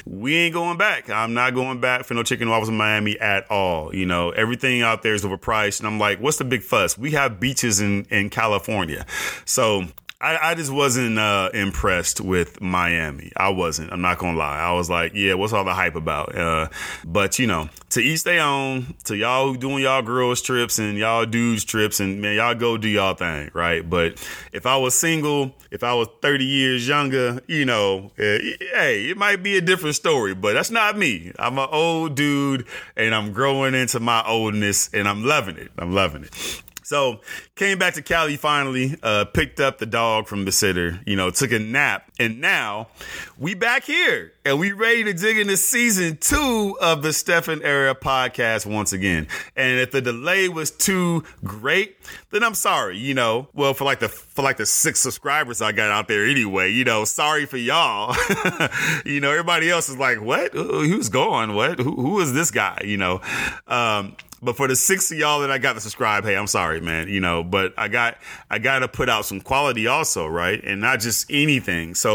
we 0.09 0.35
ain't 0.35 0.53
going 0.53 0.77
back. 0.77 1.09
I'm 1.09 1.33
not 1.33 1.53
going 1.53 1.79
back 1.79 2.05
for 2.05 2.13
no 2.13 2.23
chicken 2.23 2.49
waffles 2.49 2.69
in 2.69 2.77
Miami 2.77 3.19
at 3.19 3.49
all. 3.51 3.93
You 3.93 4.05
know, 4.05 4.31
everything 4.31 4.81
out 4.81 5.03
there 5.03 5.13
is 5.13 5.23
overpriced. 5.23 5.79
And 5.79 5.87
I'm 5.87 5.99
like, 5.99 6.19
what's 6.19 6.37
the 6.37 6.45
big 6.45 6.63
fuss? 6.63 6.97
We 6.97 7.11
have 7.11 7.39
beaches 7.39 7.79
in, 7.79 8.05
in 8.05 8.29
California. 8.29 9.05
So 9.45 9.85
I, 10.19 10.51
I 10.51 10.55
just 10.55 10.71
wasn't 10.71 11.19
uh, 11.19 11.51
impressed 11.53 12.21
with 12.21 12.59
Miami. 12.59 13.31
I 13.37 13.49
wasn't. 13.49 13.93
I'm 13.93 14.01
not 14.01 14.17
gonna 14.17 14.35
lie. 14.35 14.57
I 14.57 14.71
was 14.73 14.89
like, 14.89 15.13
yeah, 15.13 15.35
what's 15.35 15.53
all 15.53 15.63
the 15.63 15.75
hype 15.75 15.93
about? 15.93 16.35
Uh, 16.35 16.69
but 17.05 17.37
you 17.37 17.45
know, 17.45 17.69
to 17.91 18.01
each 18.01 18.23
their 18.23 18.41
own. 18.41 18.95
To 19.03 19.15
y'all 19.15 19.53
doing 19.53 19.83
y'all 19.83 20.01
girls 20.01 20.41
trips 20.41 20.79
and 20.79 20.97
y'all 20.97 21.27
dudes 21.27 21.63
trips, 21.63 21.99
and 21.99 22.19
man, 22.19 22.35
y'all 22.35 22.55
go 22.55 22.77
do 22.77 22.87
y'all 22.87 23.13
thing, 23.13 23.51
right? 23.53 23.87
But 23.87 24.13
if 24.51 24.65
I 24.65 24.75
was 24.77 24.95
single, 24.95 25.53
if 25.69 25.83
I 25.83 25.93
was 25.93 26.07
30 26.23 26.43
years 26.45 26.87
younger, 26.87 27.39
you 27.47 27.65
know, 27.65 28.11
uh, 28.17 28.39
hey, 28.73 29.09
it 29.09 29.17
might 29.17 29.43
be 29.43 29.55
a 29.57 29.61
different 29.61 29.95
story. 29.95 30.33
But 30.33 30.53
that's 30.53 30.71
not 30.71 30.97
me. 30.97 31.31
I'm 31.37 31.59
an 31.59 31.69
old 31.71 32.15
dude, 32.15 32.65
and 32.95 33.13
I'm 33.13 33.33
growing 33.33 33.75
into 33.75 33.99
my 33.99 34.23
oldness, 34.25 34.89
and 34.93 35.07
I'm 35.07 35.23
loving 35.23 35.57
it. 35.57 35.71
I'm 35.77 35.93
loving 35.93 36.23
it. 36.23 36.63
So 36.87 37.19
came 37.55 37.77
back 37.77 37.95
to 37.95 38.01
Cali 38.01 38.37
finally, 38.37 38.95
uh, 39.03 39.25
picked 39.25 39.59
up 39.59 39.77
the 39.77 39.85
dog 39.85 40.25
from 40.29 40.45
the 40.45 40.53
sitter, 40.53 41.01
you 41.05 41.17
know, 41.17 41.29
took 41.29 41.51
a 41.51 41.59
nap, 41.59 42.06
and 42.19 42.41
now 42.41 42.87
we 43.37 43.53
back 43.53 43.83
here 43.83 44.33
and 44.43 44.59
we 44.59 44.71
ready 44.71 45.03
to 45.03 45.13
dig 45.13 45.37
into 45.37 45.57
season 45.57 46.17
two 46.17 46.75
of 46.81 47.03
the 47.03 47.13
Stephen 47.13 47.61
Era 47.61 47.93
podcast 47.93 48.65
once 48.65 48.93
again. 48.93 49.27
And 49.55 49.79
if 49.79 49.91
the 49.91 50.01
delay 50.01 50.49
was 50.49 50.71
too 50.71 51.23
great, 51.43 51.97
then 52.31 52.43
I'm 52.43 52.55
sorry, 52.55 52.97
you 52.97 53.13
know. 53.13 53.49
Well, 53.53 53.73
for 53.73 53.83
like 53.83 53.99
the 53.99 54.09
for 54.09 54.41
like 54.41 54.57
the 54.57 54.65
six 54.65 54.99
subscribers 54.99 55.61
I 55.61 55.71
got 55.71 55.91
out 55.91 56.07
there 56.07 56.25
anyway, 56.25 56.71
you 56.71 56.85
know, 56.85 57.05
sorry 57.05 57.45
for 57.45 57.57
y'all. 57.57 58.15
you 59.05 59.19
know, 59.19 59.31
everybody 59.31 59.69
else 59.69 59.89
is 59.89 59.97
like, 59.97 60.21
what? 60.21 60.53
Who's 60.53 61.09
going? 61.09 61.53
What? 61.53 61.79
Who, 61.79 61.95
who 61.95 62.19
is 62.21 62.33
this 62.33 62.51
guy? 62.51 62.81
You 62.83 62.97
know. 62.97 63.21
Um, 63.67 64.15
but 64.41 64.55
for 64.55 64.67
the 64.67 64.75
six 64.75 65.11
of 65.11 65.17
y'all 65.17 65.39
that 65.41 65.49
I 65.51 65.57
got 65.57 65.73
to 65.73 65.81
subscribe, 65.81 66.23
hey, 66.23 66.35
I'm 66.35 66.47
sorry, 66.47 66.79
man. 66.79 67.09
You 67.09 67.19
know, 67.19 67.43
but 67.43 67.73
I 67.77 67.87
got 67.87 68.17
I 68.49 68.59
got 68.59 68.79
to 68.79 68.87
put 68.87 69.09
out 69.09 69.25
some 69.25 69.41
quality 69.41 69.87
also, 69.87 70.27
right? 70.27 70.63
And 70.63 70.79
not 70.79 70.99
just 70.99 71.25
anything. 71.29 71.95
So 71.95 72.06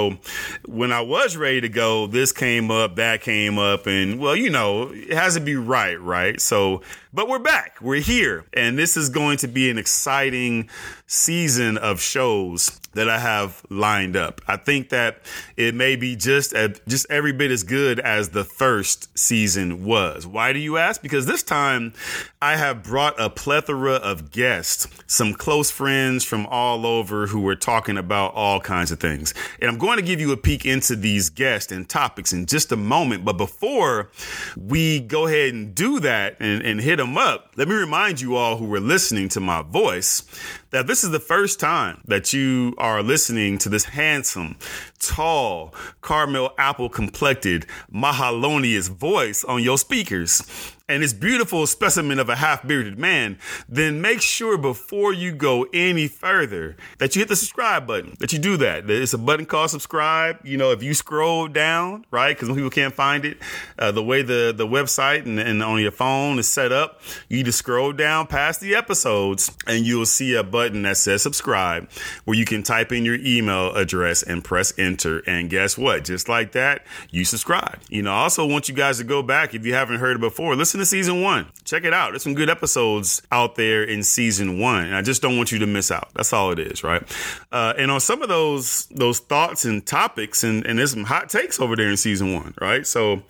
when 0.66 0.92
I 0.92 1.00
was 1.00 1.36
ready 1.36 1.60
to 1.60 1.68
go, 1.68 2.06
this 2.06 2.32
came 2.32 2.70
up, 2.70 2.96
that 2.96 3.22
came 3.22 3.58
up, 3.58 3.86
and 3.86 4.18
well, 4.18 4.36
you 4.36 4.50
know, 4.50 4.90
it 4.92 5.12
has 5.12 5.34
to 5.34 5.40
be 5.40 5.56
right, 5.56 6.00
right? 6.00 6.40
So, 6.40 6.82
but 7.12 7.28
we're 7.28 7.38
back, 7.38 7.80
we're 7.80 8.00
here, 8.00 8.44
and 8.52 8.78
this 8.78 8.96
is 8.96 9.08
going 9.08 9.38
to 9.38 9.48
be 9.48 9.70
an 9.70 9.78
exciting 9.78 10.68
season 11.06 11.78
of 11.78 12.00
shows 12.00 12.80
that 12.94 13.08
I 13.08 13.18
have 13.18 13.62
lined 13.70 14.16
up. 14.16 14.40
I 14.46 14.56
think 14.56 14.90
that 14.90 15.22
it 15.56 15.74
may 15.74 15.96
be 15.96 16.16
just 16.16 16.52
a, 16.52 16.74
just 16.86 17.06
every 17.10 17.32
bit 17.32 17.50
as 17.50 17.62
good 17.62 18.00
as 18.00 18.30
the 18.30 18.44
first 18.44 19.16
season 19.18 19.84
was. 19.84 20.26
Why 20.26 20.52
do 20.52 20.58
you 20.58 20.76
ask? 20.76 21.02
Because 21.02 21.26
this 21.26 21.42
time 21.42 21.94
I 22.40 22.56
have 22.56 22.82
brought 22.82 23.20
a 23.20 23.30
plethora 23.30 23.94
of 23.94 24.30
guests, 24.30 24.86
some 25.06 25.34
close 25.34 25.70
friends 25.70 26.24
from 26.24 26.46
all 26.46 26.86
over 26.86 27.26
who 27.26 27.40
were 27.40 27.56
talking 27.56 27.96
about 27.96 28.34
all 28.34 28.60
kinds 28.60 28.90
of 28.90 29.00
things. 29.00 29.34
And 29.60 29.70
I'm 29.70 29.78
going 29.78 29.96
to 29.96 30.02
give 30.02 30.20
you 30.20 30.32
a 30.32 30.36
peek 30.36 30.66
into 30.66 30.96
these 30.96 31.30
guests 31.30 31.72
and 31.72 31.88
topics 31.88 32.32
in 32.32 32.46
just 32.46 32.72
a 32.72 32.76
moment. 32.76 33.24
But 33.24 33.34
before 33.34 34.10
we 34.56 35.00
go 35.00 35.26
ahead 35.26 35.54
and 35.54 35.74
do 35.74 36.00
that 36.00 36.36
and, 36.40 36.62
and 36.62 36.80
hit 36.80 36.96
them 36.96 37.16
up, 37.16 37.52
let 37.56 37.68
me 37.68 37.74
remind 37.74 38.20
you 38.20 38.36
all 38.36 38.56
who 38.56 38.66
were 38.66 38.80
listening 38.80 39.28
to 39.30 39.40
my 39.40 39.62
voice 39.62 40.22
that 40.70 40.86
this 40.86 41.04
is 41.04 41.10
the 41.10 41.20
first 41.20 41.60
time 41.60 42.00
that 42.06 42.32
you 42.32 42.74
are 42.82 43.00
listening 43.00 43.58
to 43.58 43.68
this 43.68 43.84
handsome, 43.84 44.56
tall, 44.98 45.72
caramel 46.02 46.52
apple 46.58 46.88
complected, 46.88 47.64
Mahalonious 47.94 48.90
voice 48.90 49.44
on 49.44 49.62
your 49.62 49.78
speakers 49.78 50.42
and 50.88 51.02
this 51.02 51.12
beautiful 51.12 51.66
specimen 51.66 52.18
of 52.18 52.28
a 52.28 52.36
half 52.36 52.66
bearded 52.66 52.98
man, 52.98 53.38
then 53.68 54.00
make 54.00 54.20
sure 54.20 54.58
before 54.58 55.12
you 55.12 55.32
go 55.32 55.66
any 55.72 56.08
further 56.08 56.76
that 56.98 57.14
you 57.14 57.20
hit 57.20 57.28
the 57.28 57.36
subscribe 57.36 57.86
button, 57.86 58.14
that 58.18 58.32
you 58.32 58.38
do 58.38 58.56
that. 58.58 58.88
It's 58.90 59.14
a 59.14 59.18
button 59.18 59.46
called 59.46 59.70
subscribe. 59.70 60.44
You 60.44 60.56
know, 60.56 60.70
if 60.70 60.82
you 60.82 60.94
scroll 60.94 61.48
down, 61.48 62.04
right, 62.10 62.36
because 62.38 62.54
people 62.54 62.70
can't 62.70 62.94
find 62.94 63.24
it, 63.24 63.38
uh, 63.78 63.92
the 63.92 64.02
way 64.02 64.22
the, 64.22 64.52
the 64.56 64.66
website 64.66 65.24
and, 65.24 65.38
and 65.38 65.62
on 65.62 65.80
your 65.80 65.90
phone 65.90 66.38
is 66.38 66.48
set 66.48 66.72
up, 66.72 67.00
you 67.28 67.42
just 67.42 67.58
scroll 67.58 67.92
down 67.92 68.26
past 68.26 68.60
the 68.60 68.74
episodes 68.74 69.50
and 69.66 69.86
you'll 69.86 70.06
see 70.06 70.34
a 70.34 70.42
button 70.42 70.82
that 70.82 70.96
says 70.96 71.22
subscribe 71.22 71.90
where 72.24 72.36
you 72.36 72.44
can 72.44 72.62
type 72.62 72.92
in 72.92 73.04
your 73.04 73.16
email 73.16 73.74
address 73.74 74.22
and 74.22 74.44
press 74.44 74.76
enter. 74.78 75.20
And 75.26 75.48
guess 75.48 75.78
what? 75.78 76.04
Just 76.04 76.28
like 76.28 76.52
that, 76.52 76.84
you 77.10 77.24
subscribe. 77.24 77.78
You 77.88 78.02
know, 78.02 78.12
I 78.12 78.22
also 78.22 78.46
want 78.46 78.68
you 78.68 78.74
guys 78.74 78.98
to 78.98 79.04
go 79.04 79.22
back 79.22 79.54
if 79.54 79.64
you 79.64 79.74
haven't 79.74 79.98
heard 79.98 80.16
it 80.16 80.20
before. 80.20 80.56
Listen 80.56 80.81
to 80.82 80.86
season 80.86 81.22
one. 81.22 81.46
Check 81.64 81.84
it 81.84 81.94
out. 81.94 82.10
There's 82.10 82.22
some 82.22 82.34
good 82.34 82.50
episodes 82.50 83.22
out 83.30 83.54
there 83.54 83.82
in 83.84 84.02
season 84.02 84.58
one. 84.58 84.84
And 84.84 84.94
I 84.94 85.02
just 85.02 85.22
don't 85.22 85.36
want 85.36 85.52
you 85.52 85.58
to 85.60 85.66
miss 85.66 85.90
out. 85.90 86.10
That's 86.14 86.32
all 86.32 86.50
it 86.50 86.58
is, 86.58 86.84
right? 86.84 87.02
Uh, 87.50 87.72
and 87.78 87.90
on 87.90 88.00
some 88.00 88.22
of 88.22 88.28
those 88.28 88.86
those 88.86 89.20
thoughts 89.20 89.64
and 89.64 89.84
topics, 89.86 90.44
and, 90.44 90.66
and 90.66 90.78
there's 90.78 90.92
some 90.92 91.04
hot 91.04 91.28
takes 91.28 91.60
over 91.60 91.76
there 91.76 91.88
in 91.88 91.96
season 91.96 92.34
one, 92.34 92.54
right? 92.60 92.86
So 92.86 93.22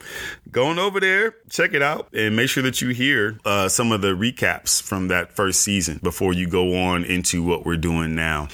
going 0.51 0.79
over 0.79 0.99
there, 0.99 1.35
check 1.51 1.75
it 1.75 1.83
out, 1.83 2.09
and 2.13 2.35
make 2.35 2.49
sure 2.49 2.63
that 2.63 2.81
you 2.81 2.89
hear 2.89 3.39
uh, 3.45 3.69
some 3.69 3.93
of 3.93 4.01
the 4.01 4.17
recaps 4.17 4.83
from 4.83 5.09
that 5.09 5.33
first 5.33 5.61
season 5.61 6.01
before 6.03 6.33
you 6.33 6.49
go 6.49 6.83
on 6.83 7.05
into 7.05 7.43
what 7.43 7.65
we're 7.65 7.77
doing 7.77 8.15
now. 8.15 8.49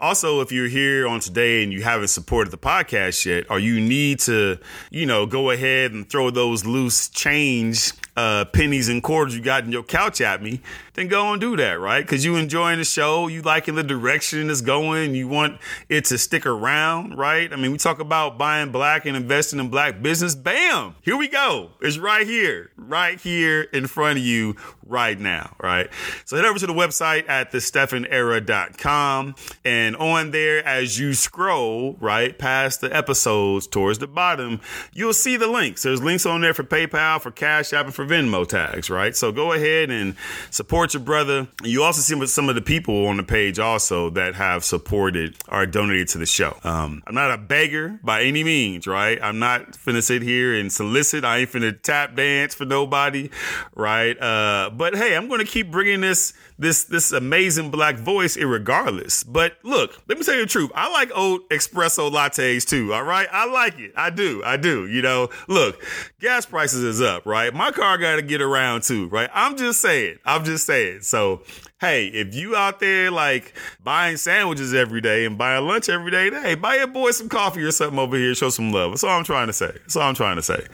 Also, 0.00 0.40
if 0.40 0.52
you're 0.52 0.68
here 0.68 1.08
on 1.08 1.20
today 1.20 1.62
and 1.62 1.72
you 1.72 1.82
haven't 1.82 2.08
supported 2.08 2.50
the 2.50 2.58
podcast 2.58 3.24
yet, 3.26 3.44
or 3.50 3.58
you 3.58 3.80
need 3.80 4.20
to, 4.20 4.58
you 4.90 5.06
know, 5.06 5.26
go 5.26 5.50
ahead 5.50 5.92
and 5.92 6.08
throw 6.08 6.30
those 6.30 6.64
loose 6.64 7.08
change 7.08 7.92
uh, 8.18 8.44
pennies 8.46 8.88
and 8.88 9.00
quarters 9.00 9.36
you 9.36 9.40
got 9.40 9.62
in 9.62 9.70
your 9.70 9.84
couch 9.84 10.20
at 10.20 10.42
me, 10.42 10.60
then 10.94 11.06
go 11.06 11.30
and 11.32 11.40
do 11.40 11.56
that, 11.56 11.78
right? 11.78 12.04
Because 12.04 12.24
you 12.24 12.34
enjoying 12.34 12.78
the 12.78 12.84
show, 12.84 13.28
you 13.28 13.42
liking 13.42 13.76
the 13.76 13.84
direction 13.84 14.50
it's 14.50 14.60
going, 14.60 15.14
you 15.14 15.28
want 15.28 15.60
it 15.88 16.04
to 16.06 16.18
stick 16.18 16.44
around, 16.44 17.16
right? 17.16 17.52
I 17.52 17.54
mean, 17.54 17.70
we 17.70 17.78
talk 17.78 18.00
about 18.00 18.36
buying 18.36 18.72
black 18.72 19.06
and 19.06 19.16
investing 19.16 19.60
in 19.60 19.68
black 19.68 20.02
business. 20.02 20.34
Bam! 20.34 20.96
Here 21.00 21.16
we 21.16 21.28
go. 21.28 21.70
It's 21.80 21.96
right 21.96 22.26
here, 22.26 22.72
right 22.76 23.20
here 23.20 23.62
in 23.62 23.86
front 23.86 24.18
of 24.18 24.24
you 24.24 24.56
right 24.84 25.18
now, 25.18 25.54
right? 25.62 25.88
So 26.24 26.34
head 26.34 26.44
over 26.44 26.58
to 26.58 26.66
the 26.66 26.72
website 26.72 27.28
at 27.28 27.52
thestephenera.com 27.52 29.34
and 29.64 29.87
on 29.96 30.32
there 30.32 30.64
as 30.66 30.98
you 30.98 31.14
scroll, 31.14 31.96
right, 32.00 32.38
past 32.38 32.82
the 32.82 32.94
episodes 32.94 33.66
towards 33.66 33.98
the 33.98 34.06
bottom, 34.06 34.60
you'll 34.92 35.14
see 35.14 35.36
the 35.36 35.46
links. 35.46 35.82
There's 35.82 36.02
links 36.02 36.26
on 36.26 36.42
there 36.42 36.52
for 36.52 36.64
PayPal, 36.64 37.20
for 37.20 37.30
Cash 37.30 37.72
App, 37.72 37.86
and 37.86 37.94
for 37.94 38.04
Venmo 38.04 38.46
tags, 38.46 38.90
right? 38.90 39.16
So 39.16 39.32
go 39.32 39.52
ahead 39.52 39.90
and 39.90 40.14
support 40.50 40.92
your 40.92 41.02
brother. 41.02 41.48
You 41.64 41.82
also 41.82 42.02
see 42.02 42.26
some 42.26 42.48
of 42.48 42.54
the 42.54 42.62
people 42.62 43.06
on 43.06 43.16
the 43.16 43.22
page 43.22 43.58
also 43.58 44.10
that 44.10 44.34
have 44.34 44.64
supported 44.64 45.36
or 45.48 45.64
donated 45.64 46.08
to 46.08 46.18
the 46.18 46.26
show. 46.26 46.58
Um, 46.62 47.02
I'm 47.06 47.14
not 47.14 47.30
a 47.30 47.38
beggar 47.38 47.98
by 48.02 48.22
any 48.22 48.44
means, 48.44 48.86
right? 48.86 49.18
I'm 49.22 49.38
not 49.38 49.72
finna 49.72 50.02
sit 50.02 50.22
here 50.22 50.54
and 50.54 50.70
solicit. 50.70 51.24
I 51.24 51.38
ain't 51.38 51.50
finna 51.50 51.80
tap 51.80 52.16
dance 52.16 52.54
for 52.54 52.64
nobody, 52.64 53.30
right? 53.74 54.20
Uh, 54.20 54.70
but 54.70 54.94
hey, 54.94 55.16
I'm 55.16 55.28
to 55.38 55.44
keep 55.44 55.70
bringing 55.70 56.00
this 56.00 56.32
this 56.58 56.84
this 56.84 57.12
amazing 57.12 57.70
black 57.70 57.96
voice 57.96 58.36
irregardless. 58.36 59.24
But 59.26 59.54
look, 59.62 59.77
let 60.08 60.18
me 60.18 60.24
tell 60.24 60.34
you 60.34 60.42
the 60.42 60.46
truth. 60.46 60.70
I 60.74 60.90
like 60.90 61.10
old 61.14 61.48
espresso 61.48 62.10
lattes 62.10 62.64
too. 62.66 62.92
All 62.92 63.04
right, 63.04 63.28
I 63.30 63.46
like 63.46 63.78
it. 63.78 63.92
I 63.96 64.10
do. 64.10 64.42
I 64.44 64.56
do. 64.56 64.86
You 64.86 65.02
know, 65.02 65.28
look, 65.48 65.82
gas 66.20 66.46
prices 66.46 66.82
is 66.82 67.00
up. 67.00 67.26
Right, 67.26 67.52
my 67.54 67.70
car 67.70 67.98
got 67.98 68.16
to 68.16 68.22
get 68.22 68.40
around 68.40 68.82
too. 68.82 69.08
Right, 69.08 69.30
I'm 69.32 69.56
just 69.56 69.80
saying. 69.80 70.18
I'm 70.24 70.44
just 70.44 70.66
saying. 70.66 71.02
So 71.02 71.42
hey, 71.80 72.08
if 72.08 72.34
you 72.34 72.56
out 72.56 72.80
there 72.80 73.10
like 73.10 73.54
buying 73.84 74.16
sandwiches 74.16 74.74
every 74.74 75.00
day 75.00 75.24
and 75.24 75.38
buying 75.38 75.64
lunch 75.64 75.88
every 75.88 76.10
day, 76.10 76.28
hey, 76.30 76.56
buy 76.56 76.76
your 76.76 76.88
boy 76.88 77.12
some 77.12 77.28
coffee 77.28 77.62
or 77.62 77.70
something 77.70 77.98
over 77.98 78.16
here. 78.16 78.34
Show 78.34 78.50
some 78.50 78.72
love. 78.72 78.92
That's 78.92 79.04
all 79.04 79.16
I'm 79.16 79.24
trying 79.24 79.46
to 79.46 79.52
say. 79.52 79.70
That's 79.72 79.94
all 79.94 80.02
I'm 80.02 80.14
trying 80.14 80.36
to 80.36 80.42
say. 80.42 80.66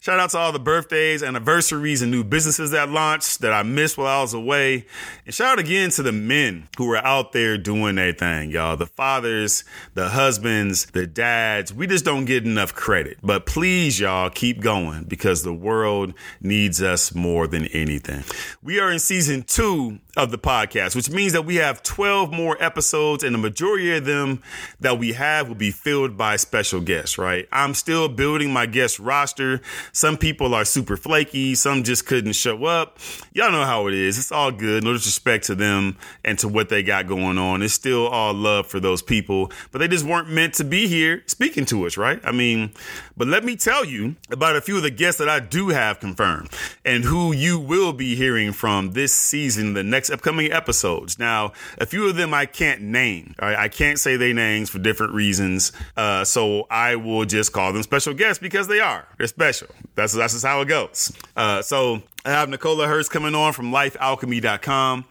Shout 0.00 0.20
out 0.20 0.30
to 0.30 0.38
all 0.38 0.52
the 0.52 0.58
birthdays, 0.58 1.22
anniversaries, 1.22 2.02
and 2.02 2.10
new 2.10 2.22
businesses 2.22 2.72
that 2.72 2.90
launched 2.90 3.40
that 3.40 3.52
I 3.52 3.62
missed 3.62 3.96
while 3.96 4.18
I 4.18 4.20
was 4.20 4.34
away. 4.34 4.84
And 5.24 5.34
shout 5.34 5.52
out 5.52 5.58
again 5.58 5.90
to 5.92 6.02
the 6.02 6.12
men 6.12 6.68
who 6.76 6.90
are 6.92 7.04
out 7.04 7.32
there 7.32 7.56
doing 7.56 7.94
their 7.94 8.12
thing, 8.12 8.50
y'all. 8.50 8.76
The 8.76 8.86
fathers, 8.86 9.64
the 9.94 10.10
husbands, 10.10 10.86
the 10.86 11.06
dads. 11.06 11.72
We 11.72 11.86
just 11.86 12.04
don't 12.04 12.26
get 12.26 12.44
enough 12.44 12.74
credit. 12.74 13.18
But 13.22 13.46
please, 13.46 13.98
y'all, 13.98 14.28
keep 14.28 14.60
going 14.60 15.04
because 15.04 15.44
the 15.44 15.54
world 15.54 16.12
needs 16.42 16.82
us 16.82 17.14
more 17.14 17.46
than 17.46 17.66
anything. 17.68 18.24
We 18.62 18.80
are 18.80 18.92
in 18.92 18.98
season 18.98 19.44
two 19.44 19.98
of 20.16 20.30
the 20.30 20.38
podcast, 20.38 20.94
which 20.94 21.08
means 21.08 21.32
that 21.32 21.46
we 21.46 21.56
have 21.56 21.82
12 21.82 22.32
more 22.32 22.62
episodes, 22.62 23.24
and 23.24 23.34
the 23.34 23.38
majority 23.38 23.96
of 23.96 24.04
them 24.04 24.42
that 24.78 24.98
we 24.98 25.14
have 25.14 25.48
will 25.48 25.54
be 25.54 25.70
filled 25.70 26.18
by 26.18 26.36
special 26.36 26.82
guests, 26.82 27.16
right? 27.16 27.48
I'm 27.50 27.72
still 27.72 28.08
building 28.08 28.52
my 28.52 28.66
guest 28.66 28.98
roster. 28.98 29.62
Some 29.92 30.18
people 30.18 30.54
are 30.54 30.66
super 30.66 30.98
flaky, 30.98 31.54
some 31.54 31.82
just 31.82 32.04
couldn't 32.04 32.34
show 32.34 32.66
up. 32.66 32.98
Y'all 33.32 33.50
know 33.50 33.64
how 33.64 33.86
it 33.88 33.94
is. 33.94 34.18
It's 34.18 34.30
all 34.30 34.50
good. 34.50 34.84
No 34.84 34.92
disrespect 34.92 35.46
to 35.46 35.54
them 35.54 35.96
and 36.24 36.38
to 36.40 36.48
what 36.48 36.68
they 36.68 36.82
got 36.82 37.06
going 37.06 37.38
on. 37.38 37.62
It's 37.62 37.72
still 37.72 38.06
all 38.08 38.34
love 38.34 38.66
for 38.66 38.80
those 38.80 39.00
people, 39.00 39.50
but 39.70 39.78
they 39.78 39.88
just 39.88 40.04
weren't 40.04 40.28
meant 40.28 40.54
to 40.54 40.64
be 40.64 40.88
here 40.88 41.22
speaking 41.26 41.64
to 41.66 41.86
us, 41.86 41.96
right? 41.96 42.20
I 42.22 42.32
mean, 42.32 42.72
but 43.16 43.28
let 43.28 43.44
me 43.44 43.56
tell 43.56 43.84
you 43.84 44.16
about 44.30 44.56
a 44.56 44.60
few 44.60 44.76
of 44.76 44.82
the 44.82 44.90
guests 44.90 45.18
that 45.20 45.28
I 45.28 45.40
do 45.40 45.68
have 45.68 46.00
confirmed 46.00 46.50
and 46.84 47.04
who 47.04 47.32
you 47.32 47.58
will 47.58 47.94
be 47.94 48.14
hearing 48.14 48.52
from 48.52 48.92
this 48.92 49.14
season, 49.14 49.72
the 49.72 49.82
next 49.82 50.01
upcoming 50.10 50.52
episodes. 50.52 51.18
Now, 51.18 51.52
a 51.78 51.86
few 51.86 52.08
of 52.08 52.16
them 52.16 52.34
I 52.34 52.46
can't 52.46 52.80
name. 52.82 53.34
I 53.38 53.68
can't 53.68 53.98
say 53.98 54.16
their 54.16 54.34
names 54.34 54.70
for 54.70 54.78
different 54.78 55.12
reasons. 55.12 55.72
Uh, 55.96 56.24
so 56.24 56.66
I 56.70 56.96
will 56.96 57.24
just 57.24 57.52
call 57.52 57.72
them 57.72 57.82
special 57.82 58.14
guests 58.14 58.40
because 58.40 58.68
they 58.68 58.80
are. 58.80 59.06
They're 59.18 59.26
special. 59.26 59.68
That's 59.94 60.12
that's 60.12 60.32
just 60.32 60.44
how 60.44 60.60
it 60.60 60.68
goes. 60.68 61.12
Uh, 61.36 61.62
so 61.62 62.02
I 62.24 62.30
have 62.30 62.48
Nicola 62.48 62.86
Hurst 62.86 63.10
coming 63.10 63.34
on 63.34 63.52
from 63.52 63.72
lifealchemy.com. 63.72 65.04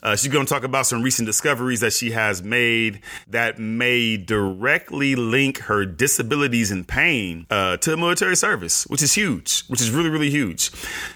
Uh, 0.00 0.14
she's 0.14 0.32
going 0.32 0.46
to 0.46 0.52
talk 0.52 0.62
about 0.62 0.86
some 0.86 1.02
recent 1.02 1.26
discoveries 1.26 1.80
that 1.80 1.92
she 1.92 2.12
has 2.12 2.40
made 2.40 3.00
that 3.26 3.58
may 3.58 4.16
directly 4.16 5.16
link 5.16 5.58
her 5.62 5.84
disabilities 5.84 6.70
and 6.70 6.86
pain 6.86 7.46
uh, 7.50 7.78
to 7.78 7.96
military 7.96 8.36
service, 8.36 8.84
which 8.84 9.02
is 9.02 9.12
huge, 9.12 9.64
which 9.66 9.80
is 9.80 9.90
really, 9.90 10.08
really 10.08 10.30
huge. 10.30 10.70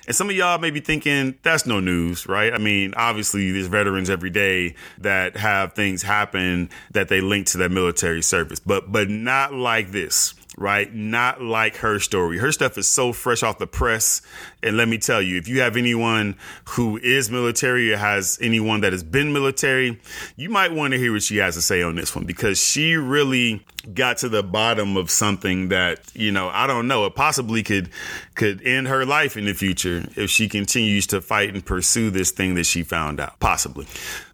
And 0.08 0.16
some 0.16 0.28
of 0.28 0.34
y'all 0.34 0.58
may 0.58 0.72
be 0.72 0.80
thinking, 0.80 1.36
that's 1.44 1.64
no 1.64 1.78
news, 1.78 2.26
right? 2.26 2.52
I 2.52 2.58
mean, 2.58 2.92
obviously, 2.96 3.52
there's 3.52 3.68
veterans 3.68 4.10
every 4.10 4.30
day 4.30 4.74
that 4.98 5.36
have 5.36 5.74
things 5.74 6.02
happen 6.02 6.70
that 6.90 7.06
they 7.06 7.20
link 7.20 7.46
to 7.48 7.58
their 7.58 7.68
military 7.68 8.22
service, 8.22 8.58
but 8.58 8.90
but 8.90 9.08
not 9.08 9.52
like 9.54 9.92
this 9.92 10.34
right? 10.56 10.92
Not 10.92 11.42
like 11.42 11.76
her 11.76 12.00
story. 12.00 12.38
Her 12.38 12.50
stuff 12.50 12.78
is 12.78 12.88
so 12.88 13.12
fresh 13.12 13.42
off 13.42 13.58
the 13.58 13.66
press. 13.66 14.22
And 14.62 14.76
let 14.76 14.88
me 14.88 14.98
tell 14.98 15.20
you, 15.20 15.36
if 15.36 15.48
you 15.48 15.60
have 15.60 15.76
anyone 15.76 16.36
who 16.70 16.96
is 16.98 17.30
military 17.30 17.92
or 17.92 17.98
has 17.98 18.38
anyone 18.40 18.80
that 18.80 18.92
has 18.92 19.02
been 19.02 19.32
military, 19.32 20.00
you 20.36 20.48
might 20.48 20.72
want 20.72 20.92
to 20.92 20.98
hear 20.98 21.12
what 21.12 21.22
she 21.22 21.36
has 21.38 21.54
to 21.56 21.62
say 21.62 21.82
on 21.82 21.94
this 21.94 22.14
one 22.16 22.24
because 22.24 22.58
she 22.58 22.96
really 22.96 23.64
got 23.94 24.18
to 24.18 24.28
the 24.28 24.42
bottom 24.42 24.96
of 24.96 25.10
something 25.10 25.68
that, 25.68 26.00
you 26.14 26.32
know, 26.32 26.48
I 26.48 26.66
don't 26.66 26.88
know, 26.88 27.04
it 27.06 27.14
possibly 27.14 27.62
could 27.62 27.90
could 28.34 28.62
end 28.62 28.88
her 28.88 29.04
life 29.04 29.36
in 29.36 29.44
the 29.44 29.52
future 29.52 30.04
if 30.16 30.30
she 30.30 30.48
continues 30.48 31.06
to 31.08 31.20
fight 31.20 31.54
and 31.54 31.64
pursue 31.64 32.10
this 32.10 32.30
thing 32.30 32.54
that 32.54 32.64
she 32.64 32.82
found 32.82 33.20
out. 33.20 33.38
Possibly. 33.40 33.86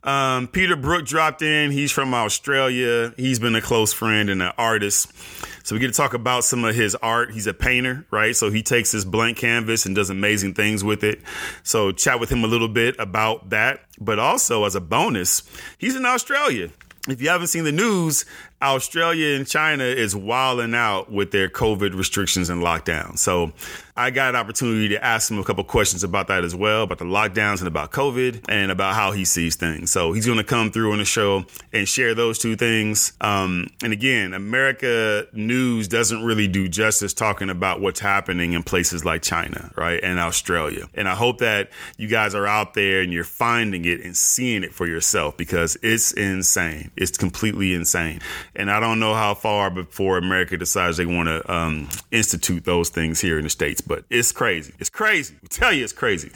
Um, 0.04 0.48
Peter 0.48 0.74
Brook 0.74 1.06
dropped 1.06 1.42
in. 1.42 1.70
He's 1.70 1.92
from 1.92 2.14
Australia. 2.14 3.12
He's 3.16 3.38
been 3.38 3.54
a 3.54 3.60
close 3.60 3.92
friend 3.92 4.30
and 4.30 4.42
an 4.42 4.52
artist. 4.58 5.12
So 5.64 5.74
we 5.74 5.80
get 5.80 5.88
to 5.88 5.92
talk 5.92 6.14
about 6.14 6.44
some 6.44 6.64
of 6.64 6.74
his 6.74 6.94
art. 6.96 7.32
He's 7.32 7.46
a 7.46 7.54
painter, 7.54 8.04
right? 8.10 8.34
So 8.34 8.50
he 8.50 8.62
takes 8.62 8.92
his 8.92 9.04
blank 9.04 9.38
canvas 9.38 9.86
and 9.86 9.94
does 9.94 10.10
amazing 10.10 10.54
things 10.54 10.82
with 10.82 11.04
it. 11.04 11.20
So 11.62 11.92
chat 11.92 12.20
with 12.20 12.30
him 12.30 12.44
a 12.44 12.46
little 12.46 12.68
bit 12.68 12.96
about 12.98 13.50
that. 13.50 13.80
But 14.00 14.18
also 14.18 14.64
as 14.64 14.74
a 14.74 14.80
bonus, 14.80 15.42
he's 15.78 15.96
in 15.96 16.04
Australia 16.04 16.70
if 17.08 17.20
you 17.20 17.28
haven't 17.28 17.48
seen 17.48 17.64
the 17.64 17.72
news, 17.72 18.24
Australia 18.60 19.36
and 19.36 19.46
China 19.46 19.82
is 19.82 20.14
wilding 20.14 20.74
out 20.74 21.10
with 21.10 21.32
their 21.32 21.48
COVID 21.48 21.96
restrictions 21.96 22.48
and 22.48 22.62
lockdowns. 22.62 23.18
So 23.18 23.52
I 23.94 24.10
got 24.10 24.30
an 24.30 24.36
opportunity 24.36 24.88
to 24.88 25.04
ask 25.04 25.30
him 25.30 25.38
a 25.38 25.44
couple 25.44 25.62
questions 25.64 26.02
about 26.02 26.28
that 26.28 26.44
as 26.44 26.54
well, 26.54 26.84
about 26.84 26.96
the 26.96 27.04
lockdowns 27.04 27.58
and 27.58 27.68
about 27.68 27.92
COVID 27.92 28.46
and 28.48 28.70
about 28.70 28.94
how 28.94 29.12
he 29.12 29.26
sees 29.26 29.54
things. 29.56 29.90
So 29.90 30.12
he's 30.14 30.24
going 30.24 30.38
to 30.38 30.44
come 30.44 30.70
through 30.70 30.92
on 30.92 30.98
the 30.98 31.04
show 31.04 31.44
and 31.74 31.86
share 31.86 32.14
those 32.14 32.38
two 32.38 32.56
things. 32.56 33.12
Um, 33.20 33.68
and 33.82 33.92
again, 33.92 34.32
America 34.32 35.26
news 35.34 35.88
doesn't 35.88 36.24
really 36.24 36.48
do 36.48 36.68
justice 36.68 37.12
talking 37.12 37.50
about 37.50 37.82
what's 37.82 38.00
happening 38.00 38.54
in 38.54 38.62
places 38.62 39.04
like 39.04 39.20
China, 39.20 39.70
right? 39.76 40.02
And 40.02 40.18
Australia. 40.18 40.88
And 40.94 41.06
I 41.06 41.14
hope 41.14 41.38
that 41.38 41.68
you 41.98 42.08
guys 42.08 42.34
are 42.34 42.46
out 42.46 42.72
there 42.72 43.02
and 43.02 43.12
you're 43.12 43.24
finding 43.24 43.84
it 43.84 44.00
and 44.00 44.16
seeing 44.16 44.62
it 44.62 44.72
for 44.72 44.86
yourself 44.86 45.36
because 45.36 45.76
it's 45.82 46.12
insane. 46.12 46.90
It's 46.96 47.18
completely 47.18 47.74
insane. 47.74 48.20
And 48.56 48.70
I 48.70 48.80
don't 48.80 49.00
know 49.00 49.12
how 49.12 49.34
far 49.34 49.68
before 49.68 50.16
America 50.16 50.56
decides 50.56 50.96
they 50.96 51.04
want 51.04 51.28
to 51.28 51.52
um, 51.52 51.90
institute 52.10 52.64
those 52.64 52.88
things 52.88 53.20
here 53.20 53.36
in 53.36 53.44
the 53.44 53.50
States, 53.50 53.81
but 53.82 54.04
it's 54.10 54.32
crazy. 54.32 54.74
It's 54.78 54.90
crazy. 54.90 55.34
Tell 55.50 55.72
you, 55.72 55.84
it's 55.84 55.92
crazy. 55.92 56.30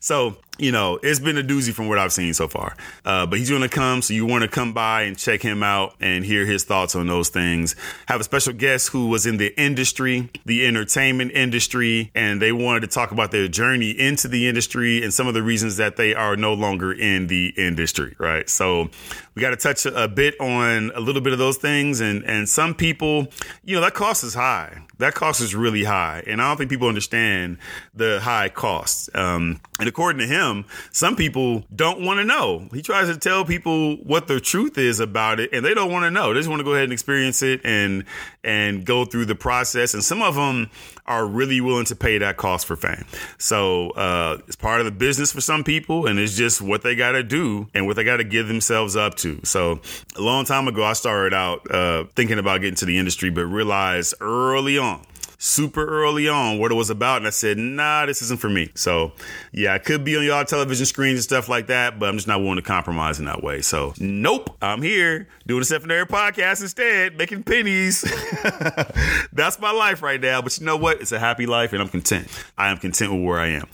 So 0.00 0.36
you 0.58 0.70
know, 0.70 0.98
it's 1.02 1.18
been 1.18 1.38
a 1.38 1.42
doozy 1.42 1.72
from 1.72 1.88
what 1.88 1.98
I've 1.98 2.12
seen 2.12 2.34
so 2.34 2.46
far. 2.46 2.76
Uh, 3.04 3.26
but 3.26 3.38
he's 3.38 3.48
going 3.48 3.62
to 3.62 3.68
come, 3.68 4.02
so 4.02 4.12
you 4.12 4.26
want 4.26 4.42
to 4.42 4.48
come 4.48 4.74
by 4.74 5.02
and 5.02 5.16
check 5.16 5.40
him 5.40 5.62
out 5.62 5.94
and 5.98 6.24
hear 6.24 6.44
his 6.44 6.64
thoughts 6.64 6.94
on 6.94 7.06
those 7.06 7.30
things. 7.30 7.74
Have 8.06 8.20
a 8.20 8.24
special 8.24 8.52
guest 8.52 8.90
who 8.90 9.08
was 9.08 9.24
in 9.24 9.38
the 9.38 9.58
industry, 9.60 10.30
the 10.44 10.66
entertainment 10.66 11.32
industry, 11.32 12.10
and 12.14 12.40
they 12.40 12.52
wanted 12.52 12.80
to 12.80 12.86
talk 12.86 13.12
about 13.12 13.30
their 13.30 13.48
journey 13.48 13.90
into 13.90 14.28
the 14.28 14.46
industry 14.46 15.02
and 15.02 15.12
some 15.12 15.26
of 15.26 15.32
the 15.32 15.42
reasons 15.42 15.78
that 15.78 15.96
they 15.96 16.14
are 16.14 16.36
no 16.36 16.52
longer 16.52 16.92
in 16.92 17.28
the 17.28 17.54
industry, 17.56 18.14
right? 18.18 18.48
So 18.48 18.90
we 19.34 19.40
got 19.40 19.50
to 19.50 19.56
touch 19.56 19.86
a 19.86 20.06
bit 20.06 20.38
on 20.38 20.92
a 20.94 21.00
little 21.00 21.22
bit 21.22 21.32
of 21.32 21.38
those 21.38 21.56
things, 21.56 22.00
and 22.00 22.22
and 22.24 22.46
some 22.48 22.74
people, 22.74 23.28
you 23.64 23.74
know, 23.74 23.80
that 23.80 23.94
cost 23.94 24.22
is 24.22 24.34
high. 24.34 24.82
That 24.98 25.14
cost 25.14 25.40
is 25.40 25.54
really 25.54 25.84
high, 25.84 26.22
and 26.26 26.42
I 26.42 26.48
don't 26.48 26.58
think 26.58 26.70
people 26.70 26.81
understand 26.88 27.58
the 27.94 28.20
high 28.20 28.48
costs. 28.48 29.08
Um, 29.14 29.60
and 29.78 29.88
according 29.88 30.20
to 30.20 30.26
him, 30.26 30.64
some 30.92 31.16
people 31.16 31.64
don't 31.74 32.02
want 32.02 32.18
to 32.18 32.24
know. 32.24 32.68
He 32.72 32.82
tries 32.82 33.08
to 33.08 33.16
tell 33.16 33.44
people 33.44 33.96
what 33.96 34.28
the 34.28 34.40
truth 34.40 34.78
is 34.78 35.00
about 35.00 35.40
it, 35.40 35.52
and 35.52 35.64
they 35.64 35.74
don't 35.74 35.90
want 35.90 36.04
to 36.04 36.10
know. 36.10 36.32
They 36.32 36.40
just 36.40 36.48
want 36.48 36.60
to 36.60 36.64
go 36.64 36.72
ahead 36.72 36.84
and 36.84 36.92
experience 36.92 37.42
it 37.42 37.60
and 37.64 38.04
and 38.44 38.84
go 38.84 39.04
through 39.04 39.26
the 39.26 39.34
process. 39.34 39.94
And 39.94 40.04
some 40.04 40.22
of 40.22 40.34
them 40.34 40.70
are 41.06 41.26
really 41.26 41.60
willing 41.60 41.84
to 41.86 41.96
pay 41.96 42.18
that 42.18 42.36
cost 42.36 42.66
for 42.66 42.76
fame. 42.76 43.04
So 43.38 43.90
uh, 43.90 44.38
it's 44.46 44.56
part 44.56 44.80
of 44.80 44.84
the 44.84 44.92
business 44.92 45.32
for 45.32 45.40
some 45.40 45.64
people, 45.64 46.06
and 46.06 46.18
it's 46.18 46.36
just 46.36 46.62
what 46.62 46.82
they 46.82 46.94
got 46.94 47.12
to 47.12 47.22
do 47.22 47.68
and 47.74 47.86
what 47.86 47.96
they 47.96 48.04
got 48.04 48.18
to 48.18 48.24
give 48.24 48.48
themselves 48.48 48.94
up 48.96 49.16
to. 49.16 49.40
So 49.44 49.80
a 50.16 50.20
long 50.20 50.44
time 50.44 50.68
ago, 50.68 50.84
I 50.84 50.92
started 50.92 51.34
out 51.34 51.68
uh, 51.70 52.04
thinking 52.14 52.38
about 52.38 52.60
getting 52.60 52.76
to 52.76 52.84
the 52.84 52.98
industry, 52.98 53.30
but 53.30 53.46
realized 53.46 54.14
early 54.20 54.78
on 54.78 55.04
super 55.42 55.84
early 55.84 56.28
on 56.28 56.60
what 56.60 56.70
it 56.70 56.76
was 56.76 56.88
about. 56.88 57.16
And 57.16 57.26
I 57.26 57.30
said, 57.30 57.58
nah, 57.58 58.06
this 58.06 58.22
isn't 58.22 58.38
for 58.38 58.48
me. 58.48 58.70
So 58.76 59.12
yeah, 59.50 59.74
I 59.74 59.78
could 59.78 60.04
be 60.04 60.16
on 60.16 60.24
y'all 60.24 60.44
television 60.44 60.86
screens 60.86 61.16
and 61.16 61.24
stuff 61.24 61.48
like 61.48 61.66
that, 61.66 61.98
but 61.98 62.08
I'm 62.08 62.14
just 62.14 62.28
not 62.28 62.40
willing 62.40 62.56
to 62.56 62.62
compromise 62.62 63.18
in 63.18 63.24
that 63.24 63.42
way. 63.42 63.60
So 63.60 63.92
nope, 63.98 64.56
I'm 64.62 64.82
here 64.82 65.26
doing 65.46 65.62
a 65.62 65.64
Stephen 65.64 65.90
podcast 66.06 66.62
instead, 66.62 67.18
making 67.18 67.42
pennies. 67.42 68.02
That's 69.32 69.58
my 69.58 69.72
life 69.72 70.00
right 70.00 70.20
now. 70.20 70.42
But 70.42 70.58
you 70.60 70.64
know 70.64 70.76
what? 70.76 71.00
It's 71.00 71.12
a 71.12 71.18
happy 71.18 71.46
life 71.46 71.72
and 71.72 71.82
I'm 71.82 71.88
content. 71.88 72.28
I 72.56 72.70
am 72.70 72.78
content 72.78 73.12
with 73.12 73.24
where 73.24 73.40
I 73.40 73.48
am. 73.48 73.66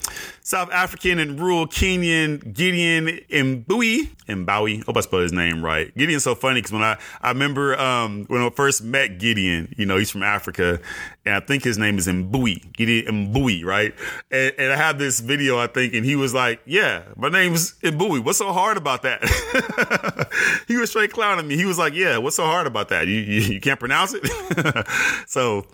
South 0.49 0.73
African 0.73 1.19
and 1.19 1.39
rural 1.39 1.67
Kenyan 1.67 2.55
Gideon 2.55 3.21
Mbui. 3.29 4.09
Mbawi. 4.29 4.85
Hope 4.85 4.97
I 4.97 5.01
spelled 5.01 5.23
his 5.23 5.33
name 5.33 5.63
right. 5.63 5.95
Gideon's 5.95 6.25
so 6.25 6.35
funny 6.35 6.61
because 6.61 6.73
when 6.73 6.83
I, 6.83 6.99
I 7.21 7.29
remember 7.29 7.79
um, 7.79 8.25
when 8.29 8.41
I 8.41 8.51
first 8.51 8.83
met 8.83 9.19
Gideon, 9.19 9.75
you 9.77 9.87
know, 9.87 9.99
he's 9.99 10.11
from 10.11 10.23
Africa, 10.23 10.81
and 11.25 11.35
I 11.35 11.41
think 11.41 11.58
his 11.65 11.79
name 11.79 11.99
is 11.99 12.07
Mbui. 12.07 12.73
Gideon 12.73 13.33
Mbui, 13.33 13.65
right? 13.65 13.95
And, 14.31 14.55
and 14.59 14.73
I 14.73 14.77
have 14.77 14.99
this 14.99 15.21
video, 15.21 15.59
I 15.59 15.67
think, 15.67 15.95
and 15.95 16.05
he 16.05 16.17
was 16.17 16.35
like, 16.35 16.61
Yeah, 16.67 17.05
my 17.17 17.29
name's 17.29 17.75
Mbui. 17.81 18.25
What's 18.25 18.39
so 18.39 18.53
hard 18.53 18.77
about 18.77 19.03
that? 19.03 19.23
he 20.69 20.77
was 20.77 20.91
straight 20.91 21.13
clowning 21.13 21.47
me. 21.47 21.57
He 21.57 21.65
was 21.65 21.79
like, 21.79 21.95
Yeah, 21.95 22.19
what's 22.19 22.37
so 22.37 22.45
hard 22.45 22.67
about 22.67 22.89
that? 22.89 23.07
You, 23.07 23.15
you, 23.15 23.41
you 23.41 23.61
can't 23.61 23.81
pronounce 23.81 24.15
it? 24.15 24.87
so 25.27 25.67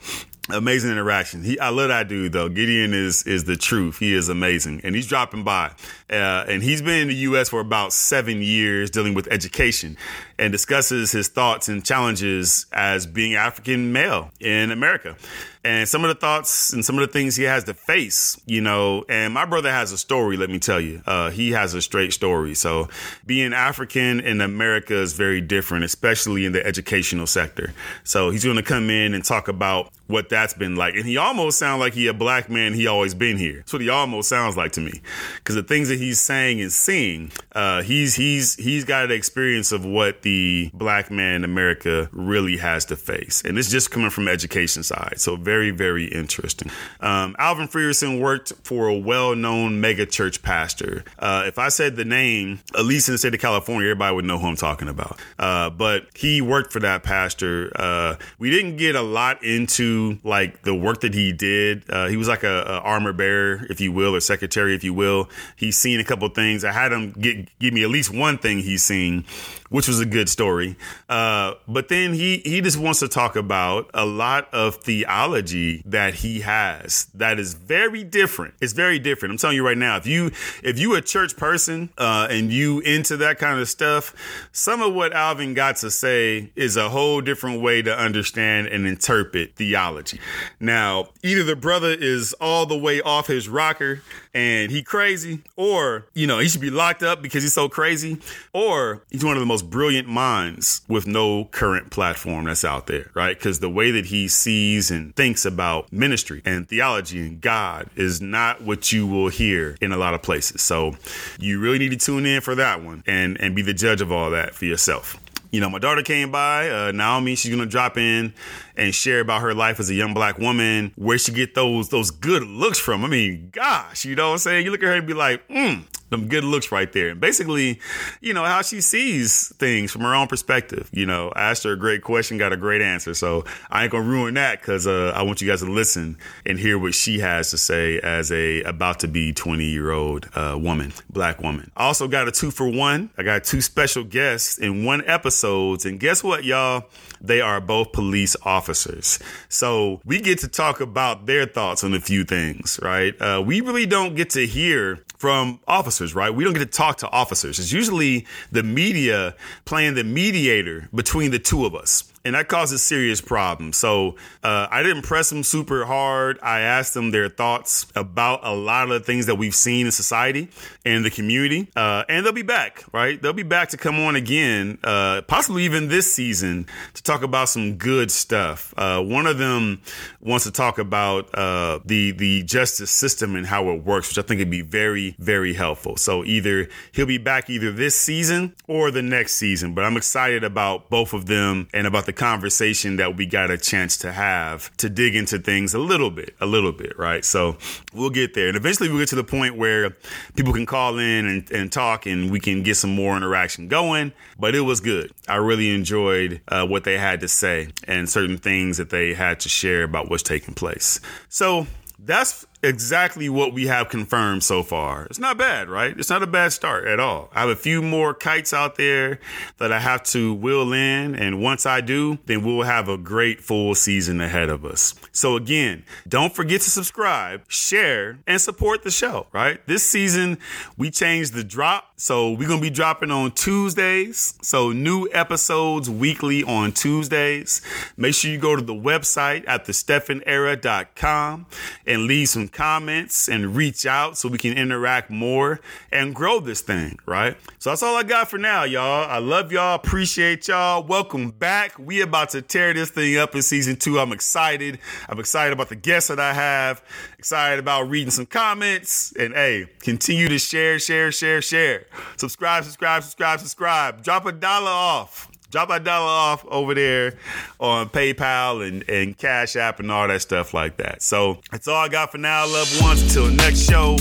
amazing 0.51 0.91
interaction. 0.91 1.43
He, 1.43 1.59
I 1.59 1.71
love 1.71 1.89
that 1.89 2.09
dude 2.09 2.33
though. 2.33 2.49
Gideon 2.49 2.93
is 2.93 3.23
is 3.25 3.45
the 3.45 3.57
truth. 3.57 3.99
He 3.99 4.15
is 4.15 4.29
amazing, 4.29 4.81
and 4.85 4.95
he's 4.95 5.07
dropping 5.07 5.45
by. 5.45 5.73
Uh, 6.11 6.45
and 6.49 6.63
he's 6.63 6.83
been 6.83 7.03
in 7.03 7.09
the 7.09 7.15
U.S. 7.15 7.49
for 7.49 7.61
about 7.61 7.93
seven 7.93 8.43
years, 8.43 8.91
dealing 8.91 9.15
with 9.15 9.27
education, 9.29 9.97
and 10.39 10.53
discusses 10.53 11.13
his 11.13 11.29
thoughts 11.29 11.69
and 11.69 11.85
challenges 11.85 12.67
as 12.73 13.07
being 13.07 13.35
African 13.35 13.93
male 13.93 14.31
in 14.41 14.71
America 14.71 15.17
and 15.65 15.89
some 15.89 16.05
of 16.05 16.09
the 16.09 16.15
thoughts 16.15 16.73
and 16.73 16.85
some 16.85 16.99
of 16.99 17.07
the 17.07 17.13
things 17.13 17.37
he 17.37 17.45
has 17.45 17.65
to 17.65 17.75
face, 17.75 18.39
you 18.45 18.61
know. 18.61 19.05
And 19.09 19.33
my 19.33 19.47
brother 19.47 19.71
has 19.73 19.93
a 19.93 19.99
story, 19.99 20.37
let 20.37 20.51
me 20.51 20.59
tell 20.59 20.81
you. 20.81 21.03
Uh, 21.07 21.31
he 21.31 21.53
has 21.53 21.73
a 21.73 21.81
straight 21.81 22.13
story. 22.13 22.55
So 22.55 22.89
being 23.25 23.55
African 23.55 24.21
in 24.21 24.43
America 24.43 24.95
is 24.95 25.15
very 25.15 25.41
different, 25.41 25.85
especially 25.85 26.45
in 26.45 26.53
the 26.53 26.65
educational 26.65 27.27
sector. 27.27 27.73
So 28.05 28.31
he's 28.31 28.45
going 28.45 28.57
to 28.57 28.63
come 28.63 28.91
in 28.91 29.15
and 29.15 29.25
talk 29.25 29.49
about 29.49 29.91
what 30.07 30.29
that's 30.29 30.53
been 30.53 30.77
like. 30.77 30.95
And 30.95 31.07
he 31.07 31.17
almost 31.17 31.59
sounds 31.59 31.81
like 31.81 31.95
he 31.95 32.09
a 32.09 32.15
black 32.15 32.51
man. 32.51 32.75
He 32.75 32.87
always 32.87 33.15
been 33.15 33.39
here. 33.39 33.57
That's 33.57 33.73
what 33.73 33.81
he 33.81 33.89
almost 33.89 34.29
sounds 34.29 34.57
like 34.57 34.73
to 34.73 34.81
me. 34.81 35.01
Because 35.37 35.55
the 35.55 35.63
things 35.63 35.89
that 35.89 35.99
he's 35.99 36.21
saying 36.21 36.61
and 36.61 36.71
seeing, 36.71 37.33
uh, 37.53 37.83
he's 37.83 38.15
he's 38.15 38.55
he's 38.57 38.85
got 38.85 39.07
an 39.07 39.13
experience 39.13 39.73
of 39.73 39.87
what 39.87 40.21
the 40.25 40.71
black 40.75 41.11
man 41.11 41.37
in 41.37 41.45
America 41.45 42.09
really 42.13 42.57
has 42.57 42.87
to 42.87 42.97
face, 42.97 43.43
and 43.45 43.59
it's 43.59 43.71
just 43.71 43.91
coming 43.91 44.11
from 44.11 44.27
education 44.29 44.83
side. 44.83 45.21
So 45.21 45.37
very 45.37 45.71
very, 45.71 46.07
interesting. 46.07 46.71
Um, 47.01 47.37
Alvin 47.39 47.69
Frierson 47.69 48.21
worked 48.21 48.53
for 48.63 48.89
a 48.89 48.97
well 48.97 49.35
known 49.35 49.81
mega 49.81 50.07
church 50.07 50.43
pastor. 50.43 51.05
Uh, 51.19 51.45
if 51.47 51.59
I 51.59 51.69
said 51.69 51.97
the 51.97 52.05
name, 52.05 52.61
at 52.77 52.85
least 52.85 53.09
in 53.09 53.15
the 53.15 53.19
state 53.19 53.35
of 53.35 53.41
California, 53.41 53.89
everybody 53.89 54.15
would 54.15 54.25
know 54.25 54.39
who 54.39 54.47
I'm 54.47 54.57
talking 54.57 54.89
about. 54.89 55.21
Uh, 55.39 55.71
but 55.71 56.07
he 56.15 56.41
worked 56.41 56.73
for 56.73 56.81
that 56.81 57.03
pastor. 57.03 57.71
Uh, 57.77 58.17
we 58.39 58.51
didn't 58.51 58.77
get 58.77 58.95
a 58.95 59.03
lot 59.03 59.43
into 59.45 60.19
like 60.25 60.63
the 60.63 60.75
work 60.75 61.01
that 61.01 61.15
he 61.15 61.33
did. 61.33 61.85
Uh, 61.91 62.07
he 62.07 62.17
was 62.17 62.29
like 62.29 62.43
a, 62.43 62.63
a, 62.63 62.81
armor 62.85 63.13
bearer, 63.13 63.67
if 63.71 63.81
you 63.81 63.93
will, 63.93 64.15
or 64.15 64.21
secretary, 64.21 64.75
if 64.75 64.85
you 64.85 64.95
will. 64.95 65.29
He's 65.57 65.77
seen 65.77 66.01
a 66.01 66.05
couple 66.05 66.29
things. 66.29 66.65
I 66.65 66.73
had 66.73 66.93
him 66.93 67.13
get, 67.13 67.59
give 67.59 67.75
me 67.75 67.83
at 67.83 67.91
least 67.91 68.13
one 68.13 68.39
thing 68.39 68.59
he's 68.59 68.83
seen 68.83 69.25
which 69.71 69.89
was 69.89 70.01
a 70.01 70.07
good 70.07 70.29
story. 70.29 70.77
Uh, 71.09 71.55
but 71.67 71.89
then 71.89 72.15
he 72.15 72.39
he 72.39 72.61
just 72.61 72.79
wants 72.79 73.01
to 73.01 73.09
talk 73.09 73.37
about 73.37 73.91
a 73.95 74.05
lot 74.05 74.53
of 74.53 74.77
theology 74.77 75.83
that 75.87 76.15
he 76.15 76.41
has 76.41 77.07
that 77.15 77.39
is 77.39 77.55
very 77.55 78.05
different. 78.05 78.55
It's 78.61 78.73
very 78.73 78.99
different. 78.99 79.33
I'm 79.33 79.39
telling 79.39 79.57
you 79.57 79.67
right 79.67 79.79
now, 79.79 79.97
if 79.97 80.07
you 80.07 80.31
if 80.63 80.79
you 80.79 80.95
a 80.95 81.03
church 81.03 81.37
person 81.37 81.91
uh, 81.99 82.29
and 82.31 82.53
you 82.53 82.81
into 82.81 83.17
that 83.19 83.39
kind 83.39 83.61
of 83.61 83.69
stuff, 83.69 84.15
some 84.53 84.83
of 84.83 84.95
what 84.95 85.13
Alvin 85.13 85.55
got 85.55 85.77
to 85.77 85.91
say 85.91 86.51
is 86.57 86.77
a 86.77 86.89
whole 86.89 87.21
different 87.21 87.61
way 87.61 87.83
to 87.83 87.97
understand 87.97 88.69
and 88.69 88.87
interpret 88.87 89.57
theology. 89.57 90.21
Now, 90.61 91.09
either 91.23 91.45
the 91.45 91.57
brother 91.57 91.91
is 91.91 92.33
all 92.41 92.67
the 92.67 92.79
way 92.79 93.01
off 93.01 93.27
his 93.27 93.49
rocker 93.49 94.03
and 94.35 94.71
he 94.71 94.83
crazy, 94.83 95.43
or 95.57 96.07
you 96.15 96.27
know 96.27 96.41
he 96.41 96.49
should 96.49 96.61
be 96.61 96.71
locked 96.71 97.03
up 97.03 97.23
because 97.23 97.43
he's 97.43 97.53
so 97.53 97.69
crazy, 97.69 98.19
or 98.53 99.03
he's 99.11 99.25
one 99.25 99.37
of 99.37 99.41
the 99.41 99.47
most 99.47 99.54
brilliant 99.63 100.09
minds 100.09 100.83
with 100.89 101.07
no 101.07 101.47
current 101.47 101.91
platform 101.91 102.45
that's 102.45 102.65
out 102.65 102.87
there, 102.87 103.11
right? 103.15 103.37
Because 103.37 103.61
the 103.61 103.71
way 103.71 103.91
that 103.91 104.07
he 104.07 104.29
sees 104.29 104.91
and 104.91 105.15
thinks 105.15 105.45
about 105.45 105.93
ministry 105.93 106.43
and 106.45 106.69
theology 106.69 107.21
and 107.21 107.41
God 107.41 107.89
is 107.97 108.21
not 108.21 108.63
what 108.63 108.93
you 108.93 109.07
will 109.07 109.29
hear 109.29 109.77
in 109.81 109.93
a 109.93 109.97
lot 109.97 110.15
of 110.15 110.23
places. 110.23 110.63
So 110.63 110.97
you 111.39 111.61
really 111.61 111.79
need 111.79 111.91
to 111.91 111.97
tune 111.97 112.27
in 112.27 112.41
for 112.41 112.55
that 112.55 112.83
one 112.83 113.03
and 113.07 113.41
and 113.41 113.55
be 113.55 113.63
the 113.63 113.75
judge 113.75 114.01
of 114.01 114.11
all 114.11 114.31
that 114.31 114.55
for 114.55 114.65
yourself 114.65 115.21
you 115.55 115.61
know, 115.61 115.71
my 115.71 115.79
daughter 115.79 116.03
came 116.03 116.33
by, 116.33 116.69
uh, 116.69 116.91
Naomi, 116.91 117.37
she's 117.37 117.55
gonna 117.55 117.65
drop 117.65 117.97
in 117.97 118.35
and 118.77 118.93
share 118.93 119.21
about 119.21 119.41
her 119.41 119.55
life 119.55 119.79
as 119.79 119.89
a 119.89 119.95
young 119.95 120.13
black 120.13 120.37
woman, 120.37 120.93
where 120.97 121.17
she 121.17 121.31
get 121.31 121.55
those 121.55 121.91
those 121.91 122.11
good 122.11 122.43
looks 122.43 122.81
from. 122.81 123.05
I 123.05 123.09
mean, 123.09 123.51
gosh, 123.53 124.05
you 124.05 124.17
know 124.17 124.29
what 124.29 124.33
I'm 124.33 124.39
saying? 124.39 124.65
You 124.65 124.73
look 124.73 124.83
at 124.83 124.87
her 124.87 124.95
and 124.95 125.07
be 125.07 125.15
like, 125.15 125.47
mm, 125.47 125.85
them 126.15 126.29
good 126.29 126.45
looks 126.45 126.73
right 126.73 126.93
there. 126.93 127.11
And 127.11 127.21
basically, 127.21 127.81
you 128.21 128.35
know, 128.35 128.45
how 128.45 128.63
she 128.63 128.81
sees 128.81 129.55
things 129.57 129.91
from 129.91 130.03
her 130.03 130.15
own 130.15 130.27
perspective. 130.27 130.89
You 130.93 131.07
know, 131.07 131.33
asked 131.35 131.65
her 131.65 131.73
a 131.73 131.77
great 131.77 132.03
question, 132.03 132.39
got 132.39 132.53
a 132.53 132.57
great 132.57 132.83
answer. 132.83 133.15
So 133.15 133.45
I 133.71 133.85
ain't 133.85 133.93
gonna 133.93 134.05
ruin 134.05 134.35
that 134.35 134.61
because 134.61 134.87
uh, 134.87 135.13
I 135.15 135.23
want 135.23 135.41
you 135.41 135.49
guys 135.49 135.61
to 135.61 135.71
listen 135.71 136.17
and 136.47 136.59
hear 136.59 136.79
what 136.79 136.95
she 136.95 137.19
has 137.21 137.51
to 137.51 137.59
say 137.59 137.99
as 138.01 138.31
a 138.33 138.63
about 138.63 139.01
to 139.01 139.09
be 139.09 139.33
20 139.33 139.65
year 139.65 139.91
old 139.91 140.29
uh, 140.35 140.57
woman, 140.61 140.93
black 141.11 141.41
woman. 141.41 141.71
I 141.77 141.85
also 141.85 142.09
got 142.09 142.29
a 142.29 142.33
two 142.33 142.51
for 142.51 142.69
one. 142.69 143.11
I 143.17 143.23
got 143.23 143.45
two 143.45 143.61
special 143.61 144.05
guests 144.05 144.59
in 144.59 144.85
one 144.85 145.03
episodes. 145.07 145.85
And 145.85 145.99
guess 145.99 146.23
what, 146.23 146.45
y'all? 146.45 146.85
They 147.27 147.41
are 147.41 147.61
both 147.61 147.93
police 147.93 148.37
officers. 148.45 149.19
So 149.49 150.01
we 150.05 150.21
get 150.21 150.39
to 150.41 150.49
talk 150.49 150.81
about 150.81 151.27
their 151.27 151.47
thoughts 151.47 151.83
on 151.83 151.95
a 151.95 152.01
few 152.01 152.25
things, 152.25 152.79
right? 152.83 153.21
Uh, 153.21 153.43
we 153.45 153.61
really 153.61 153.87
don't 153.87 154.15
get 154.15 154.31
to 154.31 154.47
hear 154.47 155.05
from 155.17 155.61
officers 155.67 156.15
right? 156.15 156.31
We 156.31 156.45
don't 156.45 156.53
get 156.53 156.61
to 156.61 156.67
talk 156.67 156.99
to 156.99 157.09
officers. 157.11 157.59
It's 157.59 157.73
usually 157.73 158.27
the 158.53 158.63
media 158.63 159.35
playing 159.65 159.95
the 159.95 160.05
mediator 160.05 160.89
between 160.95 161.31
the 161.31 161.39
two 161.39 161.65
of 161.65 161.75
us 161.75 162.05
and 162.25 162.35
that 162.35 162.49
causes 162.49 162.83
serious 162.83 163.21
problems. 163.21 163.77
So 163.77 164.17
uh, 164.43 164.67
I 164.71 164.83
didn't 164.83 165.03
press 165.03 165.29
them 165.31 165.43
super 165.43 165.85
hard. 165.85 166.39
I 166.43 166.61
asked 166.61 166.95
them 166.95 167.11
their 167.11 167.29
thoughts 167.29 167.87
about 167.95 168.41
a 168.43 168.55
lot 168.55 168.85
of 168.85 168.91
the 168.91 169.01
things 169.01 169.27
that 169.27 169.35
we've 169.35 169.55
seen 169.55 169.87
in 169.87 169.93
society 169.93 170.49
and 170.85 171.05
the 171.05 171.11
community, 171.11 171.69
uh, 171.77 172.05
and 172.09 172.25
they'll 172.25 172.33
be 172.33 172.43
back, 172.43 172.85
right? 172.93 173.21
They'll 173.21 173.33
be 173.33 173.43
back 173.43 173.69
to 173.71 173.77
come 173.77 173.99
on 173.99 174.17
again, 174.17 174.79
uh, 174.83 175.23
possibly 175.23 175.65
even 175.65 175.89
this 175.89 176.13
season, 176.13 176.67
to 176.95 177.03
talk 177.03 177.23
about 177.23 177.49
some 177.49 177.77
good 177.77 178.11
stuff. 178.11 178.73
Uh, 178.77 179.03
one 179.03 179.27
of 179.27 179.39
them 179.39 179.83
wants 180.21 180.45
to 180.45 180.51
talk 180.51 180.79
about 180.79 181.33
uh, 181.35 181.81
the 181.85 182.13
the 182.13 182.43
justice 182.45 182.91
system 182.91 183.37
and 183.37 183.47
how 183.47 183.69
it 183.71 183.85
works, 183.85 184.09
which 184.09 184.19
I 184.19 184.27
think 184.27 184.39
would 184.39 184.51
be 184.51 184.63
very 184.63 185.15
very 185.19 185.55
helpful. 185.55 185.97
So 185.97 186.25
either 186.25 186.69
he'll 186.93 187.07
be 187.07 187.19
back 187.19 187.51
either 187.51 187.71
this 187.71 187.95
season 187.95 188.55
or 188.67 188.91
the 188.91 189.03
next 189.03 189.35
season, 189.35 189.75
but 189.75 189.85
I'm 189.85 189.97
excited 189.97 190.43
about 190.43 190.89
both 190.89 191.13
of 191.13 191.27
them 191.27 191.69
and 191.75 191.87
about 191.87 192.07
the 192.07 192.14
conversation 192.15 192.97
that 192.97 193.17
we 193.17 193.27
got 193.27 193.51
a 193.51 193.59
chance 193.59 193.97
to 193.99 194.13
have 194.13 194.75
to 194.79 194.89
dig 194.89 195.15
into 195.15 195.39
things 195.39 195.75
a 195.75 195.79
little 195.79 196.11
bit, 196.11 196.35
a 196.41 196.47
little 196.47 196.73
bit, 196.73 196.99
right? 196.99 197.25
So 197.25 197.57
we'll 197.93 198.11
get 198.11 198.35
there. 198.35 198.49
And 198.49 198.57
eventually 198.57 198.89
we'll 198.89 199.01
get 199.01 199.09
to 199.11 199.17
the 199.17 199.25
point 199.25 199.57
where 199.57 199.97
people 200.35 200.53
can 200.53 200.67
call 200.67 200.99
in 200.99 201.27
and, 201.27 201.51
and 201.51 201.73
talk 201.73 202.07
and 202.07 202.31
we 202.31 202.41
can 202.41 202.63
get 202.63 202.77
some 202.77 202.95
more 202.95 203.17
interaction 203.17 203.69
going. 203.69 204.13
But 204.39 204.55
it 204.55 204.63
was 204.63 204.81
good. 204.81 205.13
I 205.29 205.37
really 205.37 205.75
enjoyed 205.75 206.41
uh, 206.49 206.67
what 206.67 206.85
they 206.85 206.99
had 206.99 207.21
to 207.21 207.29
say 207.29 207.69
and 207.87 208.09
certain 208.09 208.39
things 208.39 208.79
that 208.79 208.91
they 208.91 209.15
had 209.15 209.41
to 209.41 209.49
share 209.49 209.83
about 209.83 210.09
what's 210.09 210.23
taking 210.23 210.55
place. 210.55 211.01
So 211.29 211.67
that's 211.99 212.47
exactly 212.65 213.29
what 213.29 213.53
we 213.53 213.67
have 213.67 213.89
confirmed 213.89 214.43
so 214.43 214.63
far. 214.63 215.05
It's 215.07 215.19
not 215.19 215.39
bad, 215.39 215.69
right? 215.69 215.97
It's 215.99 216.11
not 216.11 216.23
a 216.23 216.27
bad 216.27 216.53
start 216.53 216.87
at 216.87 216.99
all. 216.99 217.31
I 217.33 217.41
have 217.41 217.51
a 217.51 217.57
few 217.57 217.83
more 217.83 218.15
kites 218.15 218.53
out 218.53 218.77
there 218.77 219.21
that 219.59 219.73
I 219.73 219.79
have 219.79 220.03
to 220.05 220.35
wheel 220.35 220.73
in. 220.73 221.15
And 221.15 221.41
once 221.41 221.67
I 221.67 221.81
do, 221.81 222.19
then 222.27 222.43
we'll 222.45 222.63
have 222.63 222.89
a 222.89 222.97
great 222.97 223.41
full 223.41 223.75
season 223.75 224.21
ahead 224.21 224.49
of 224.49 224.65
us. 224.65 224.95
So 225.13 225.37
again, 225.37 225.85
don't 226.09 226.35
forget 226.35 226.63
to 226.63 226.71
subscribe, 226.71 227.43
share, 227.49 228.19
and 228.27 228.41
support 228.41 228.83
the 228.83 228.91
show, 228.91 229.27
right? 229.33 229.65
This 229.67 229.83
season, 229.85 230.39
we 230.77 230.91
changed 230.91 231.35
the 231.35 231.45
drop. 231.45 231.93
So 231.97 232.33
we're 232.33 232.49
to 232.49 232.61
be 232.61 232.71
dropping 232.71 233.13
on 233.13 233.31
Tuesdays. 233.31 234.35
So 234.43 234.73
new 234.73 235.09
episodes 235.13 235.89
weekly 235.89 236.43
on 236.43 236.73
Tuesdays. 236.73 237.63
Make 237.97 238.15
sure 238.15 238.33
you 238.33 238.39
go 238.39 238.57
to 238.57 238.63
the 238.63 238.75
website 238.75 239.45
at 239.47 239.65
thestephenera.com 239.67 241.47
and 241.87 242.03
leave 242.03 242.29
some 242.31 242.49
comments 242.49 243.29
and 243.29 243.55
reach 243.55 243.87
out 243.87 244.19
so 244.19 244.29
we 244.29 244.39
can 244.39 244.59
interact 244.59 245.09
more 245.09 245.61
and 245.93 246.17
grow 246.17 246.41
this 246.41 246.63
thing, 246.63 246.99
right? 247.07 247.37
So 247.61 247.71
that's 247.71 247.85
all 247.85 247.95
I 247.97 248.03
got 248.03 248.29
for 248.29 248.39
now, 248.39 248.65
y'all. 248.65 249.09
I 249.09 249.19
love 249.19 249.53
y'all. 249.53 249.77
Appreciate 249.77 250.49
y'all. 250.49 250.83
Welcome 250.83 251.31
back. 251.31 251.79
We 251.79 252.01
about 252.01 252.31
to 252.31 252.43
tear 252.43 252.75
this 252.75 252.91
thing 252.91 253.19
up 253.19 253.37
in 253.37 253.43
season 253.43 253.77
two. 253.77 254.01
I'm 254.01 254.11
excited. 254.11 254.81
I'm 255.09 255.21
excited 255.21 255.53
about 255.53 255.69
the 255.69 255.77
guests 255.77 256.09
that 256.09 256.19
I 256.19 256.35
have. 256.35 256.83
Excited 257.21 257.61
about 257.61 257.89
reading 257.89 258.11
some 258.11 258.27
comments. 258.27 259.13
And 259.17 259.33
hey, 259.33 259.67
continue 259.79 260.29
to 260.29 260.41
share, 260.41 260.81
share, 260.81 261.13
share, 261.13 261.41
share. 261.41 261.85
Subscribe, 262.17 262.65
subscribe, 262.65 263.03
subscribe, 263.03 263.41
subscribe. 263.41 264.03
Drop 264.03 264.27
a 264.27 264.33
dollar 264.33 264.71
off 264.71 265.31
drop 265.55 265.71
a 265.71 265.79
dollar 265.79 266.11
off 266.11 266.45
over 266.47 266.75
there 266.75 267.15
on 267.61 267.89
PayPal 267.89 268.67
and, 268.67 268.83
and 268.89 269.17
Cash 269.17 269.55
App 269.55 269.79
and 269.79 269.89
all 269.89 270.09
that 270.09 270.21
stuff 270.21 270.53
like 270.53 270.79
that. 270.79 271.01
So 271.01 271.39
that's 271.53 271.69
all 271.69 271.77
I 271.77 271.89
got 271.89 272.11
for 272.11 272.19
now, 272.19 272.45
loved 272.45 272.83
ones. 272.83 273.03
Until 273.05 273.31
next 273.31 273.61
show, 273.61 273.97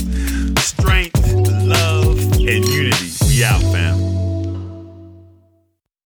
strength, 0.58 1.32
love, 1.62 2.18
and 2.40 2.64
unity. 2.64 3.12
We 3.28 3.44
out, 3.44 3.62
fam. 3.62 4.13